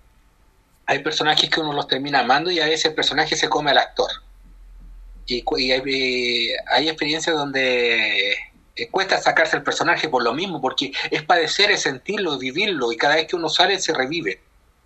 hay 0.90 1.00
personajes 1.04 1.48
que 1.52 1.60
uno 1.60 1.72
los 1.72 1.88
termina 1.88 2.22
amando 2.22 2.50
y 2.50 2.60
a 2.60 2.66
veces 2.66 2.86
el 2.86 2.96
personaje 2.96 3.36
se 3.36 3.48
come 3.48 3.70
al 3.70 3.78
actor. 3.78 4.10
Y, 5.28 5.44
hay, 5.72 6.90
experiencias 6.90 7.36
donde 7.36 8.32
eh, 8.76 8.90
cuesta 8.90 9.20
sacarse 9.20 9.56
el 9.56 9.62
personaje 9.62 10.10
por 10.10 10.24
lo 10.24 10.34
mismo, 10.34 10.60
porque 10.60 10.92
es 11.12 11.22
padecer, 11.22 11.70
es 11.70 11.84
sentirlo, 11.84 12.40
vivirlo, 12.40 12.92
y 12.92 12.98
cada 12.98 13.18
vez 13.18 13.28
que 13.28 13.36
uno 13.36 13.50
sale 13.50 13.78
se 13.80 13.94
revive. 13.94 14.42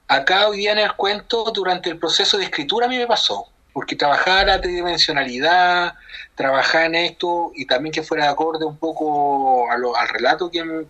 Acá 0.10 0.50
hoy 0.50 0.58
día 0.58 0.74
en 0.74 0.80
el 0.80 0.94
cuento, 0.94 1.50
durante 1.56 1.90
el 1.90 1.98
proceso 1.98 2.38
de 2.38 2.44
escritura, 2.44 2.88
a 2.88 2.90
mí 2.90 2.98
me 2.98 3.08
pasó, 3.08 3.48
porque 3.72 3.96
trabajar 3.96 4.48
la 4.48 4.60
tridimensionalidad, 4.60 5.94
trabajar 6.36 6.88
en 6.88 6.96
esto, 6.96 7.54
y 7.56 7.66
también 7.66 7.94
que 7.94 8.04
fuera 8.04 8.26
de 8.26 8.32
acorde 8.32 8.66
un 8.66 8.76
poco 8.76 9.72
al 9.72 10.10
relato 10.10 10.52
que, 10.52 10.66
me, 10.66 10.86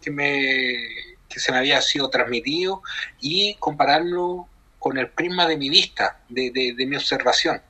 que 1.29 1.39
se 1.39 1.51
me 1.51 1.59
había 1.59 1.79
sido 1.81 2.09
transmitido, 2.09 2.81
y 3.21 3.53
compararlo 3.59 4.47
con 4.83 4.97
el 4.97 5.07
prisma 5.07 5.47
de 5.47 5.55
mi 5.55 5.69
vista, 5.69 6.17
de, 6.27 6.75
mi 6.77 6.97
observación. 6.97 7.61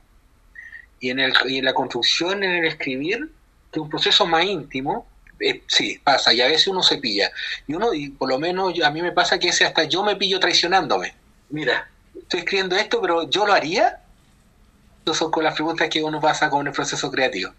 Y 1.00 1.12
en, 1.12 1.20
el, 1.20 1.32
y 1.46 1.60
en 1.60 1.66
la 1.66 1.74
construcción, 1.76 2.44
en 2.44 2.56
el 2.56 2.66
escribir, 2.66 3.30
que 3.72 3.80
es 3.80 3.84
un 3.84 3.90
proceso 3.90 4.26
más 4.26 4.44
íntimo, 4.46 5.06
eh, 5.40 5.62
sí, 5.68 6.02
pasa, 6.04 6.34
y 6.34 6.42
a 6.42 6.48
veces 6.48 6.68
uno 6.70 6.82
se 6.82 6.98
pilla. 6.98 7.30
Y 7.68 7.76
uno, 7.76 7.94
y 7.94 8.10
por 8.10 8.30
lo 8.30 8.40
menos 8.40 8.74
a 8.84 8.90
mí 8.90 9.04
me 9.04 9.12
pasa 9.12 9.38
que 9.38 9.50
ese 9.50 9.64
hasta 9.64 9.84
yo 9.84 10.04
me 10.04 10.16
pillo 10.16 10.40
traicionándome. 10.40 11.14
Mira, 11.52 11.88
estoy 12.18 12.40
escribiendo 12.40 12.76
esto, 12.76 13.00
pero 13.00 13.30
¿yo 13.30 13.46
lo 13.46 13.54
haría? 13.54 14.00
Esas 15.06 15.18
son 15.18 15.30
con 15.30 15.44
las 15.44 15.54
preguntas 15.54 15.90
que 15.90 16.04
uno 16.04 16.20
pasa 16.20 16.50
con 16.50 16.66
el 16.66 16.74
proceso 16.74 17.12
creativo. 17.12 17.52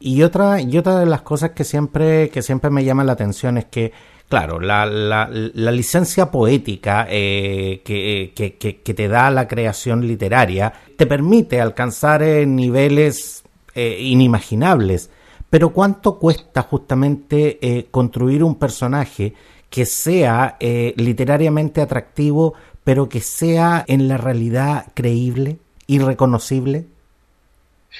Y 0.00 0.22
otra, 0.22 0.58
y 0.62 0.78
otra 0.78 0.98
de 0.98 1.04
las 1.04 1.20
cosas 1.20 1.50
que 1.50 1.64
siempre, 1.64 2.30
que 2.30 2.40
siempre 2.40 2.70
me 2.70 2.82
llama 2.82 3.04
la 3.04 3.12
atención 3.12 3.58
es 3.58 3.66
que 3.66 3.92
Claro, 4.32 4.60
la, 4.60 4.86
la, 4.86 5.26
licencia 5.70 6.30
poética 6.30 7.06
eh, 7.10 7.82
que, 7.84 8.32
que, 8.34 8.94
te 8.94 9.06
da 9.06 9.30
la 9.30 9.46
creación 9.46 10.06
literaria 10.06 10.72
te 10.96 11.04
permite 11.04 11.60
alcanzar 11.60 12.22
eh, 12.22 12.46
niveles 12.46 13.44
eh, 13.74 13.98
inimaginables. 14.00 15.10
Pero 15.50 15.74
¿cuánto 15.74 16.18
cuesta 16.18 16.62
justamente 16.62 17.86
construir 17.90 18.42
un 18.42 18.54
personaje 18.54 19.34
que 19.68 19.84
sea 19.84 20.56
literariamente 20.58 21.82
atractivo, 21.82 22.54
pero 22.84 23.10
que 23.10 23.20
sea 23.20 23.84
en 23.86 24.08
la 24.08 24.16
realidad 24.16 24.86
creíble 24.94 25.58
y 25.86 25.98
reconocible? 25.98 26.86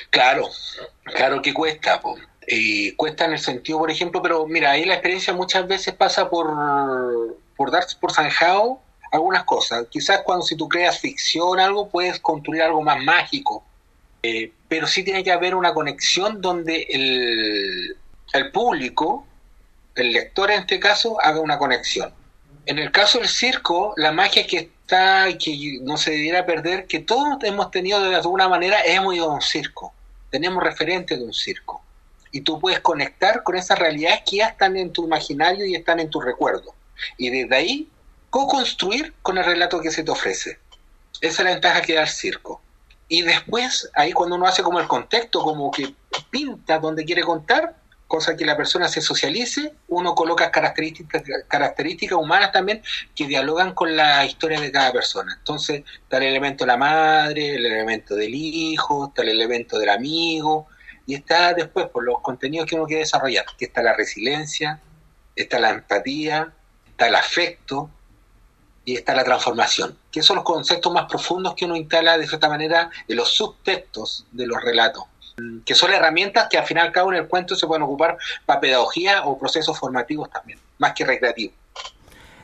Claro, 0.08 0.48
claro 1.14 1.42
que 1.42 1.52
cuesta. 1.52 2.00
Po 2.00 2.16
eh, 2.46 2.94
cuesta 2.96 3.24
en 3.24 3.32
el 3.32 3.38
sentido, 3.38 3.78
por 3.78 3.90
ejemplo, 3.90 4.20
pero 4.20 4.46
mira, 4.46 4.72
ahí 4.72 4.84
la 4.84 4.94
experiencia 4.94 5.32
muchas 5.32 5.66
veces 5.66 5.94
pasa 5.94 6.28
por, 6.28 7.38
por 7.56 7.70
dar 7.70 7.84
por 8.00 8.12
zanjado 8.12 8.80
algunas 9.12 9.44
cosas. 9.44 9.86
Quizás 9.90 10.22
cuando 10.24 10.44
si 10.44 10.56
tú 10.56 10.68
creas 10.68 10.98
ficción, 10.98 11.60
algo, 11.60 11.88
puedes 11.88 12.18
construir 12.18 12.62
algo 12.62 12.82
más 12.82 13.02
mágico. 13.02 13.64
Eh, 14.24 14.52
pero 14.68 14.86
sí 14.86 15.04
tiene 15.04 15.24
que 15.24 15.32
haber 15.32 15.54
una 15.54 15.74
conexión 15.74 16.40
donde 16.40 16.86
el, 16.90 17.96
el 18.32 18.50
público, 18.52 19.26
el 19.94 20.12
lector 20.12 20.50
en 20.50 20.60
este 20.60 20.80
caso, 20.80 21.20
haga 21.20 21.40
una 21.40 21.58
conexión. 21.58 22.12
En 22.66 22.78
el 22.78 22.90
caso 22.92 23.18
del 23.18 23.28
circo, 23.28 23.92
la 23.96 24.12
magia 24.12 24.46
que 24.46 24.56
está, 24.58 25.26
que 25.38 25.78
no 25.82 25.96
se 25.96 26.12
debiera 26.12 26.46
perder, 26.46 26.86
que 26.86 27.00
todos 27.00 27.42
hemos 27.42 27.70
tenido 27.70 28.00
de 28.00 28.14
alguna 28.14 28.48
manera, 28.48 28.78
hemos 28.84 29.14
ido 29.14 29.30
a 29.30 29.34
un 29.34 29.42
circo. 29.42 29.92
Tenemos 30.30 30.62
referentes 30.62 31.18
de 31.18 31.24
un 31.24 31.34
circo 31.34 31.82
y 32.32 32.40
tú 32.40 32.58
puedes 32.58 32.80
conectar 32.80 33.42
con 33.42 33.56
esas 33.56 33.78
realidades 33.78 34.22
que 34.28 34.38
ya 34.38 34.48
están 34.48 34.76
en 34.76 34.92
tu 34.92 35.04
imaginario 35.04 35.66
y 35.66 35.76
están 35.76 36.00
en 36.00 36.10
tu 36.10 36.20
recuerdo. 36.20 36.74
Y 37.18 37.30
desde 37.30 37.54
ahí, 37.54 37.88
co-construir 38.30 39.14
con 39.22 39.38
el 39.38 39.44
relato 39.44 39.80
que 39.80 39.90
se 39.90 40.02
te 40.02 40.10
ofrece. 40.10 40.58
Esa 41.20 41.42
es 41.42 41.44
la 41.44 41.50
ventaja 41.52 41.82
que 41.82 41.94
da 41.94 42.02
el 42.02 42.08
circo. 42.08 42.62
Y 43.06 43.22
después, 43.22 43.90
ahí 43.94 44.12
cuando 44.12 44.36
uno 44.36 44.46
hace 44.46 44.62
como 44.62 44.80
el 44.80 44.88
contexto, 44.88 45.42
como 45.42 45.70
que 45.70 45.94
pinta 46.30 46.78
donde 46.78 47.04
quiere 47.04 47.22
contar, 47.22 47.76
cosa 48.06 48.36
que 48.36 48.46
la 48.46 48.56
persona 48.56 48.88
se 48.88 49.02
socialice, 49.02 49.72
uno 49.88 50.14
coloca 50.14 50.50
características, 50.50 51.22
características 51.48 52.18
humanas 52.18 52.52
también 52.52 52.82
que 53.14 53.26
dialogan 53.26 53.74
con 53.74 53.94
la 53.96 54.24
historia 54.24 54.60
de 54.60 54.72
cada 54.72 54.92
persona. 54.92 55.34
Entonces, 55.38 55.82
está 56.02 56.16
el 56.16 56.24
elemento 56.24 56.64
de 56.64 56.68
la 56.68 56.76
madre, 56.76 57.54
el 57.54 57.66
elemento 57.66 58.14
del 58.14 58.34
hijo, 58.34 59.08
está 59.08 59.22
el 59.22 59.30
elemento 59.30 59.78
del 59.78 59.90
amigo, 59.90 60.68
y 61.12 61.16
está 61.16 61.52
después 61.52 61.88
por 61.88 62.04
los 62.04 62.20
contenidos 62.20 62.66
que 62.66 62.74
uno 62.74 62.86
quiere 62.86 63.00
desarrollar, 63.00 63.44
que 63.58 63.66
está 63.66 63.82
la 63.82 63.92
resiliencia, 63.92 64.80
está 65.36 65.60
la 65.60 65.68
empatía, 65.68 66.54
está 66.88 67.08
el 67.08 67.14
afecto 67.14 67.90
y 68.86 68.96
está 68.96 69.14
la 69.14 69.22
transformación, 69.22 69.98
que 70.10 70.22
son 70.22 70.36
los 70.36 70.44
conceptos 70.46 70.90
más 70.90 71.04
profundos 71.04 71.54
que 71.54 71.66
uno 71.66 71.76
instala 71.76 72.16
de 72.16 72.26
cierta 72.26 72.48
manera 72.48 72.90
en 73.06 73.14
los 73.14 73.28
subtextos 73.28 74.24
de 74.32 74.46
los 74.46 74.62
relatos, 74.62 75.04
que 75.66 75.74
son 75.74 75.92
herramientas 75.92 76.48
que 76.48 76.56
al 76.56 76.64
final 76.64 76.90
cada 76.92 77.04
uno 77.04 77.18
en 77.18 77.24
el 77.24 77.28
cuento 77.28 77.56
se 77.56 77.66
pueden 77.66 77.82
ocupar 77.82 78.16
para 78.46 78.60
pedagogía 78.60 79.26
o 79.26 79.38
procesos 79.38 79.78
formativos 79.78 80.30
también, 80.30 80.58
más 80.78 80.94
que 80.94 81.04
recreativos. 81.04 81.54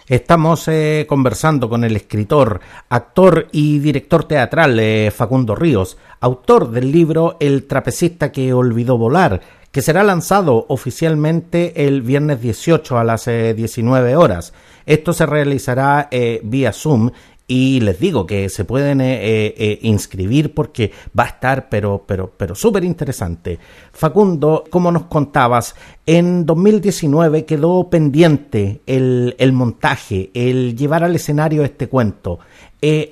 Estamos 0.08 0.66
eh, 0.68 1.04
conversando 1.06 1.68
con 1.68 1.84
el 1.84 1.94
escritor, 1.94 2.60
actor 2.88 3.48
y 3.52 3.78
director 3.78 4.24
teatral 4.24 4.80
eh, 4.80 5.12
Facundo 5.14 5.54
Ríos, 5.54 5.98
autor 6.20 6.70
del 6.70 6.90
libro 6.90 7.36
El 7.40 7.66
trapecista 7.66 8.32
que 8.32 8.54
olvidó 8.54 8.96
volar, 8.96 9.42
que 9.70 9.82
será 9.82 10.02
lanzado 10.02 10.64
oficialmente 10.70 11.86
el 11.86 12.00
viernes 12.00 12.40
18 12.40 12.98
a 12.98 13.04
las 13.04 13.26
19 13.26 14.16
horas. 14.16 14.54
Esto 14.86 15.12
se 15.12 15.26
realizará 15.26 16.08
vía 16.42 16.72
Zoom 16.72 17.10
y 17.50 17.80
les 17.80 17.98
digo 17.98 18.26
que 18.26 18.50
se 18.50 18.66
pueden 18.66 19.00
eh, 19.00 19.14
eh, 19.14 19.54
eh, 19.56 19.78
inscribir 19.82 20.52
porque 20.52 20.92
va 21.18 21.24
a 21.24 21.28
estar 21.28 21.70
pero 21.70 22.04
pero 22.06 22.30
pero 22.36 22.54
súper 22.54 22.84
interesante 22.84 23.58
Facundo 23.90 24.64
como 24.68 24.92
nos 24.92 25.04
contabas 25.04 25.74
en 26.04 26.44
2019 26.44 27.46
quedó 27.46 27.88
pendiente 27.88 28.82
el, 28.86 29.34
el 29.38 29.52
montaje 29.52 30.30
el 30.34 30.76
llevar 30.76 31.02
al 31.02 31.16
escenario 31.16 31.64
este 31.64 31.88
cuento 31.88 32.38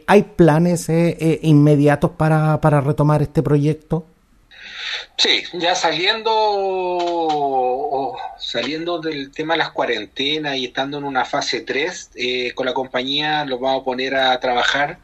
¿hay 0.07 0.23
planes 0.37 0.89
inmediatos 1.43 2.13
para, 2.13 2.61
para 2.61 2.81
retomar 2.81 3.23
este 3.23 3.43
proyecto? 3.43 4.05
Sí, 5.17 5.43
ya 5.55 5.75
saliendo 5.75 7.37
saliendo 8.39 8.99
del 8.99 9.31
tema 9.33 9.55
de 9.55 9.59
las 9.59 9.71
cuarentenas 9.71 10.57
y 10.57 10.67
estando 10.67 10.99
en 10.99 11.05
una 11.05 11.25
fase 11.25 11.63
3, 11.63 12.11
eh, 12.15 12.53
con 12.55 12.67
la 12.67 12.75
compañía 12.75 13.45
los 13.45 13.61
vamos 13.61 13.83
a 13.83 13.85
poner 13.85 14.15
a 14.15 14.39
trabajar. 14.41 14.99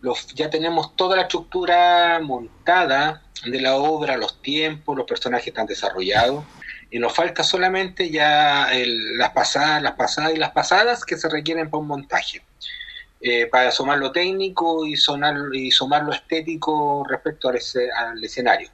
Los, 0.00 0.28
ya 0.34 0.50
tenemos 0.50 0.96
toda 0.96 1.16
la 1.16 1.22
estructura 1.22 2.18
montada 2.22 3.22
de 3.44 3.60
la 3.60 3.76
obra, 3.76 4.16
los 4.16 4.40
tiempos, 4.42 4.96
los 4.96 5.06
personajes 5.06 5.48
están 5.48 5.66
desarrollados. 5.66 6.44
Y 6.90 6.98
nos 6.98 7.12
falta 7.14 7.42
solamente 7.44 8.10
ya 8.10 8.68
las 8.72 9.30
pasadas, 9.30 9.82
las 9.82 9.92
pasadas 9.92 10.32
y 10.34 10.38
las 10.38 10.52
pasadas 10.52 11.04
que 11.04 11.16
se 11.16 11.28
requieren 11.28 11.70
para 11.70 11.82
un 11.82 11.88
montaje. 11.88 12.42
Eh, 13.20 13.46
para 13.46 13.70
sumar 13.72 13.98
lo 13.98 14.12
técnico 14.12 14.86
y, 14.86 14.96
sonar, 14.96 15.36
y 15.52 15.70
sumar 15.72 16.04
lo 16.04 16.12
estético 16.12 17.04
respecto 17.08 17.48
al 17.48 18.24
escenario. 18.24 18.70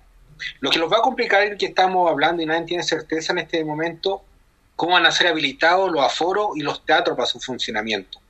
Lo 0.61 0.71
que 0.71 0.79
nos 0.79 0.93
va 0.93 0.99
a 0.99 1.03
complicar 1.03 1.43
es 1.43 1.59
que 1.59 1.67
estamos 1.67 2.11
hablando 2.11 2.43
y 2.43 2.47
nadie 2.47 2.67
tiene 2.67 2.83
certeza 2.83 3.33
en 3.33 3.39
este 3.39 3.65
momento 3.65 4.23
cómo 4.77 4.93
van 4.93 5.07
a 5.07 5.13
ser 5.13 5.29
habilitados 5.29 5.91
los 5.91 6.05
aforos 6.05 6.57
y 6.57 6.61
los 6.61 6.85
teatros 6.85 7.17
para 7.17 7.27
su 7.27 7.41
funcionamiento. 7.41 8.21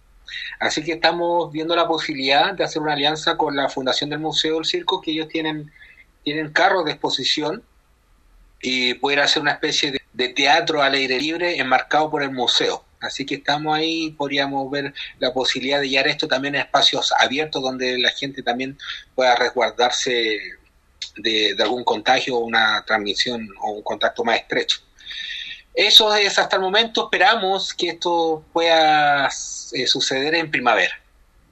Así 0.58 0.82
que 0.82 0.92
estamos 0.92 1.52
viendo 1.52 1.76
la 1.76 1.86
posibilidad 1.86 2.54
de 2.54 2.64
hacer 2.64 2.82
una 2.82 2.94
alianza 2.94 3.36
con 3.36 3.56
la 3.56 3.68
Fundación 3.68 4.10
del 4.10 4.18
Museo 4.18 4.56
del 4.56 4.64
Circo, 4.64 5.00
que 5.00 5.12
ellos 5.12 5.28
tienen, 5.28 5.70
tienen 6.22 6.50
carros 6.52 6.84
de 6.84 6.92
exposición 6.92 7.62
y 8.60 8.94
poder 8.94 9.20
hacer 9.20 9.42
una 9.42 9.52
especie 9.52 9.92
de, 9.92 10.00
de 10.12 10.28
teatro 10.30 10.82
al 10.82 10.94
aire 10.94 11.18
libre 11.18 11.58
enmarcado 11.58 12.10
por 12.10 12.22
el 12.22 12.30
museo. 12.30 12.84
Así 13.00 13.26
que 13.26 13.34
estamos 13.34 13.76
ahí, 13.76 14.12
podríamos 14.12 14.70
ver 14.70 14.94
la 15.18 15.32
posibilidad 15.32 15.80
de 15.80 15.90
llevar 15.90 16.08
esto 16.08 16.26
también 16.26 16.56
a 16.56 16.60
espacios 16.60 17.12
abiertos 17.18 17.62
donde 17.62 17.98
la 17.98 18.10
gente 18.10 18.42
también 18.42 18.78
pueda 19.14 19.36
resguardarse 19.36 20.38
de, 21.16 21.56
algún 21.60 21.84
contagio 21.84 22.36
o 22.36 22.40
una 22.40 22.84
transmisión 22.86 23.48
o 23.62 23.70
un 23.70 23.82
contacto 23.82 24.24
más 24.24 24.38
estrecho. 24.38 24.80
Eso 25.74 26.14
es 26.14 26.38
hasta 26.38 26.56
el 26.56 26.62
momento, 26.62 27.04
esperamos 27.04 27.74
que 27.74 27.88
esto 27.90 28.44
pueda 28.52 29.26
eh, 29.26 29.86
suceder 29.86 30.34
en 30.36 30.50
primavera. 30.50 31.00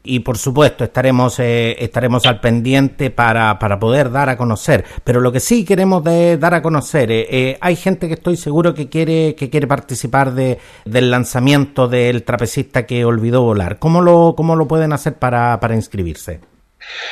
Y 0.05 0.21
por 0.21 0.37
supuesto 0.37 0.83
estaremos 0.83 1.39
eh, 1.39 1.77
estaremos 1.79 2.27
al 2.27 2.41
pendiente 2.41 3.11
para, 3.11 3.59
para, 3.61 3.79
poder 3.79 4.11
dar 4.11 4.29
a 4.29 4.37
conocer. 4.37 4.85
Pero 5.05 5.21
lo 5.21 5.31
que 5.31 5.39
sí 5.39 5.65
queremos 5.65 6.03
de 6.03 6.39
dar 6.39 6.55
a 6.55 6.63
conocer, 6.63 7.09
eh, 7.13 7.57
hay 7.61 7.77
gente 7.77 8.09
que 8.09 8.15
estoy 8.15 8.37
seguro 8.37 8.75
que 8.75 8.89
quiere 8.89 9.37
que 9.37 9.49
quiere 9.49 9.69
participar 9.69 10.35
de, 10.35 10.59
del 10.85 11.11
lanzamiento 11.11 11.87
del 11.87 12.25
trapecista 12.25 12.85
que 12.85 13.05
olvidó 13.05 13.43
volar. 13.43 13.79
¿Cómo 13.79 14.01
lo, 14.01 14.35
cómo 14.37 14.57
lo 14.57 14.67
pueden 14.67 14.93
hacer 14.93 15.15
para, 15.15 15.61
para 15.61 15.77
inscribirse? 15.77 16.41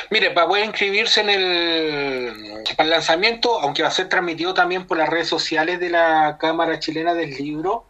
Mire, 0.09 0.31
para 0.31 0.47
poder 0.47 0.65
inscribirse 0.65 1.21
en 1.21 1.29
el, 1.29 2.63
para 2.75 2.83
el 2.85 2.89
lanzamiento, 2.89 3.59
aunque 3.59 3.81
va 3.81 3.89
a 3.89 3.91
ser 3.91 4.09
transmitido 4.09 4.53
también 4.53 4.85
por 4.85 4.97
las 4.97 5.09
redes 5.09 5.27
sociales 5.27 5.79
de 5.79 5.89
la 5.89 6.37
Cámara 6.39 6.79
Chilena 6.79 7.13
del 7.13 7.31
Libro, 7.31 7.87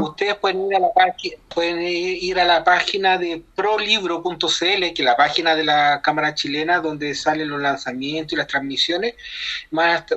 ustedes 0.00 0.34
pueden 0.36 0.66
ir 0.66 0.76
a 0.76 0.80
la 0.80 0.92
página, 0.92 1.36
pueden 1.48 1.82
ir 1.82 2.40
a 2.40 2.44
la 2.44 2.64
página 2.64 3.18
de 3.18 3.42
prolibro.cl, 3.54 4.38
que 4.48 4.94
es 4.96 5.04
la 5.04 5.16
página 5.16 5.54
de 5.54 5.64
la 5.64 6.00
Cámara 6.02 6.34
Chilena 6.34 6.80
donde 6.80 7.14
salen 7.14 7.48
los 7.48 7.60
lanzamientos 7.60 8.32
y 8.32 8.36
las 8.36 8.46
transmisiones. 8.46 9.14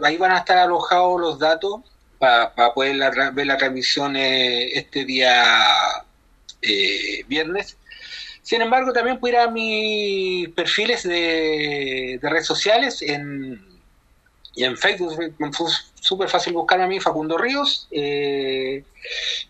ahí 0.03 0.17
van 0.17 0.31
a 0.31 0.37
estar 0.37 0.57
alojados 0.57 1.19
los 1.19 1.39
datos 1.39 1.81
para, 2.17 2.51
poder 2.73 2.97
ver 3.33 3.47
la 3.47 3.57
transmisión 3.57 4.15
eh, 4.15 4.77
este 4.77 5.05
día 5.05 5.45
eh, 6.61 7.23
viernes 7.27 7.77
sin 8.47 8.61
embargo, 8.61 8.93
también 8.93 9.19
puedo 9.19 9.33
ir 9.33 9.39
a 9.41 9.51
mis 9.51 10.47
perfiles 10.51 11.03
de, 11.03 12.17
redes 12.21 12.45
sociales 12.45 13.01
en, 13.01 13.61
y 14.55 14.63
en 14.63 14.77
Facebook. 14.77 15.33
Fue 15.51 15.67
súper 15.99 16.29
fácil 16.29 16.53
buscarme 16.53 16.85
a 16.85 16.87
mí, 16.87 17.01
Facundo 17.01 17.37
Ríos. 17.37 17.89
Eh, 17.91 18.85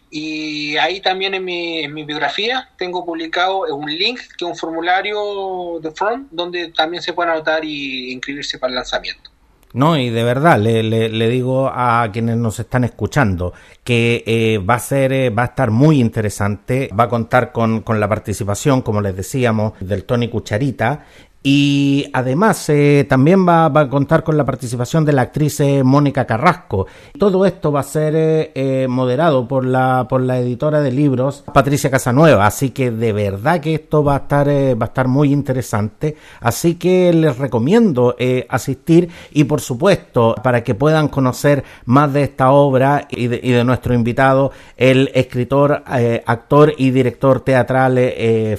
y 0.09 0.77
ahí 0.77 0.99
también 0.99 1.35
en 1.35 1.45
mi, 1.45 1.83
en 1.83 1.93
mi 1.93 2.05
biografía 2.05 2.71
tengo 2.79 3.05
publicado 3.05 3.65
un 3.75 3.85
link 3.85 4.19
que 4.35 4.45
es 4.45 4.49
un 4.49 4.57
formulario 4.57 5.79
de 5.79 5.91
Front 5.91 6.29
donde 6.31 6.69
también 6.69 7.03
se 7.03 7.13
puede 7.13 7.29
anotar 7.29 7.63
y 7.63 8.11
inscribirse 8.11 8.57
para 8.57 8.71
el 8.71 8.77
lanzamiento. 8.77 9.29
No, 9.73 9.97
y 9.97 10.09
de 10.09 10.23
verdad 10.23 10.59
le, 10.59 10.81
le, 10.81 11.29
digo 11.29 11.67
a 11.67 12.09
quienes 12.11 12.37
nos 12.37 12.59
están 12.59 12.85
escuchando 12.85 13.53
que 13.83 14.23
eh, 14.25 14.57
va 14.59 14.75
a 14.75 14.79
ser, 14.79 15.11
eh, 15.11 15.29
va 15.29 15.43
a 15.43 15.47
estar 15.47 15.71
muy 15.71 15.99
interesante, 15.99 16.89
va 16.97 17.03
a 17.03 17.09
contar 17.09 17.51
con, 17.51 17.81
con 17.81 17.99
la 17.99 18.07
participación, 18.07 18.81
como 18.81 19.01
les 19.01 19.15
decíamos, 19.15 19.73
del 19.81 20.05
Tony 20.05 20.29
Cucharita 20.29 21.03
y 21.49 22.09
además 22.11 22.67
eh, 22.67 23.05
también 23.07 23.47
va, 23.47 23.67
a 23.67 23.89
contar 23.89 24.25
con 24.25 24.35
la 24.35 24.43
participación 24.43 25.05
de 25.05 25.13
la 25.13 25.21
actriz 25.21 25.61
eh, 25.61 25.81
Mónica 25.81 26.25
Carrasco. 26.27 26.87
Todo 27.17 27.45
esto 27.45 27.71
va 27.71 27.79
a 27.79 27.83
ser 27.83 28.13
eh, 28.17 28.85
moderado 28.89 29.47
por 29.47 29.63
la, 29.63 30.07
por 30.09 30.19
la 30.19 30.39
editora 30.39 30.81
de 30.81 30.91
libros 30.91 31.45
Patricia 31.53 31.89
Casanueva. 31.89 32.45
Así 32.45 32.71
que 32.71 32.91
de 32.91 33.13
verdad 33.13 33.61
que 33.61 33.75
esto 33.75 34.03
va 34.03 34.15
a 34.15 34.17
estar, 34.17 34.49
va 34.49 34.85
a 34.87 34.89
estar 34.89 35.07
muy 35.07 35.31
interesante. 35.31 36.17
Así 36.41 36.75
que 36.75 37.13
les 37.13 37.37
recomiendo 37.37 38.17
asistir 38.49 39.07
y 39.31 39.45
por 39.45 39.61
supuesto 39.61 40.35
para 40.43 40.65
que 40.65 40.75
puedan 40.75 41.07
conocer 41.07 41.63
más 41.85 42.11
de 42.11 42.23
esta 42.23 42.51
obra 42.51 43.07
y 43.09 43.27
de, 43.27 43.39
y 43.41 43.51
de 43.51 43.63
nuestro 43.63 43.93
invitado, 43.93 44.51
el 44.75 45.11
escritor, 45.13 45.81
actor 46.25 46.73
y 46.77 46.91
director 46.91 47.39
teatral 47.39 47.97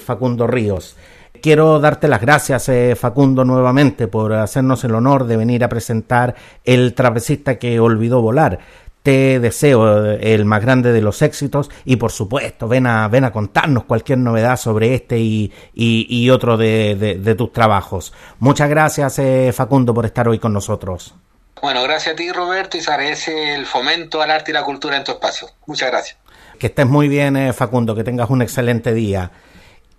Facundo 0.03 0.47
Ríos. 0.47 0.95
Quiero 1.41 1.79
darte 1.79 2.07
las 2.07 2.21
gracias, 2.21 2.69
eh, 2.69 2.95
Facundo, 2.95 3.45
nuevamente 3.45 4.07
por 4.07 4.33
hacernos 4.33 4.83
el 4.83 4.95
honor 4.95 5.25
de 5.25 5.37
venir 5.37 5.63
a 5.63 5.69
presentar 5.69 6.35
El 6.65 6.93
trapecista 6.93 7.57
que 7.57 7.79
olvidó 7.79 8.21
volar. 8.21 8.59
Te 9.03 9.39
deseo 9.39 10.05
eh, 10.05 10.33
el 10.33 10.45
más 10.45 10.61
grande 10.61 10.91
de 10.91 11.01
los 11.01 11.21
éxitos 11.21 11.69
y 11.85 11.95
por 11.95 12.11
supuesto 12.11 12.67
ven 12.67 12.87
a, 12.87 13.07
ven 13.07 13.23
a 13.23 13.31
contarnos 13.31 13.85
cualquier 13.85 14.17
novedad 14.17 14.57
sobre 14.57 14.93
este 14.95 15.19
y, 15.19 15.53
y, 15.73 16.29
otro 16.29 16.57
de, 16.57 17.35
tus 17.37 17.53
trabajos. 17.53 18.13
Muchas 18.39 18.69
gracias 18.69 19.19
eh, 19.19 19.53
Facundo 19.53 19.93
por 19.93 20.05
estar 20.05 20.27
hoy 20.27 20.39
con 20.39 20.51
nosotros. 20.51 21.13
Bueno, 21.61 21.83
gracias 21.83 22.13
a 22.13 22.15
ti 22.17 22.31
Roberto 22.31 22.77
y 22.77 22.81
se 22.81 22.91
agradece 22.91 23.55
el 23.55 23.65
fomento 23.65 24.21
al 24.21 24.31
arte 24.31 24.51
y 24.51 24.53
la 24.53 24.63
cultura 24.63 24.97
en 24.97 25.03
tu 25.03 25.13
espacio. 25.13 25.47
Muchas 25.65 25.89
gracias. 25.89 26.17
Que 26.57 26.67
estés 26.67 26.85
muy 26.85 27.07
bien 27.07 27.53
Facundo, 27.53 27.95
que 27.95 28.03
tengas 28.03 28.29
un 28.29 28.41
excelente 28.41 28.93
día. 28.93 29.31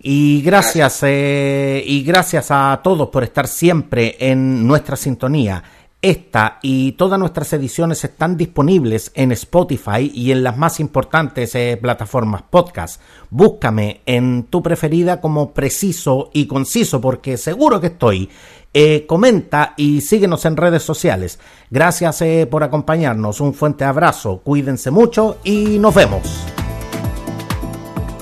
Y 0.03 0.41
gracias, 0.41 1.03
eh, 1.03 1.83
y 1.85 2.01
gracias 2.01 2.47
a 2.49 2.79
todos 2.83 3.09
por 3.09 3.23
estar 3.23 3.47
siempre 3.47 4.15
en 4.19 4.65
nuestra 4.65 4.95
sintonía. 4.95 5.63
Esta 6.01 6.57
y 6.63 6.93
todas 6.93 7.19
nuestras 7.19 7.53
ediciones 7.53 8.03
están 8.03 8.35
disponibles 8.35 9.11
en 9.13 9.31
Spotify 9.33 10.11
y 10.11 10.31
en 10.31 10.41
las 10.41 10.57
más 10.57 10.79
importantes 10.79 11.53
eh, 11.53 11.77
plataformas 11.79 12.41
podcast. 12.41 12.99
Búscame 13.29 14.01
en 14.07 14.45
tu 14.45 14.63
preferida 14.63 15.21
como 15.21 15.53
preciso 15.53 16.31
y 16.33 16.47
conciso 16.47 16.99
porque 16.99 17.37
seguro 17.37 17.79
que 17.79 17.87
estoy. 17.87 18.27
Eh, 18.73 19.05
comenta 19.05 19.75
y 19.77 20.01
síguenos 20.01 20.45
en 20.45 20.57
redes 20.57 20.81
sociales. 20.81 21.37
Gracias 21.69 22.23
por 22.49 22.63
acompañarnos. 22.63 23.39
Un 23.39 23.53
fuerte 23.53 23.83
abrazo. 23.83 24.41
Cuídense 24.43 24.89
mucho 24.89 25.37
y 25.43 25.77
nos 25.77 25.93
vemos 25.93 26.47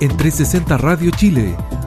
en 0.02 0.16
360 0.16 0.78
Radio 0.78 1.12
Chile. 1.12 1.56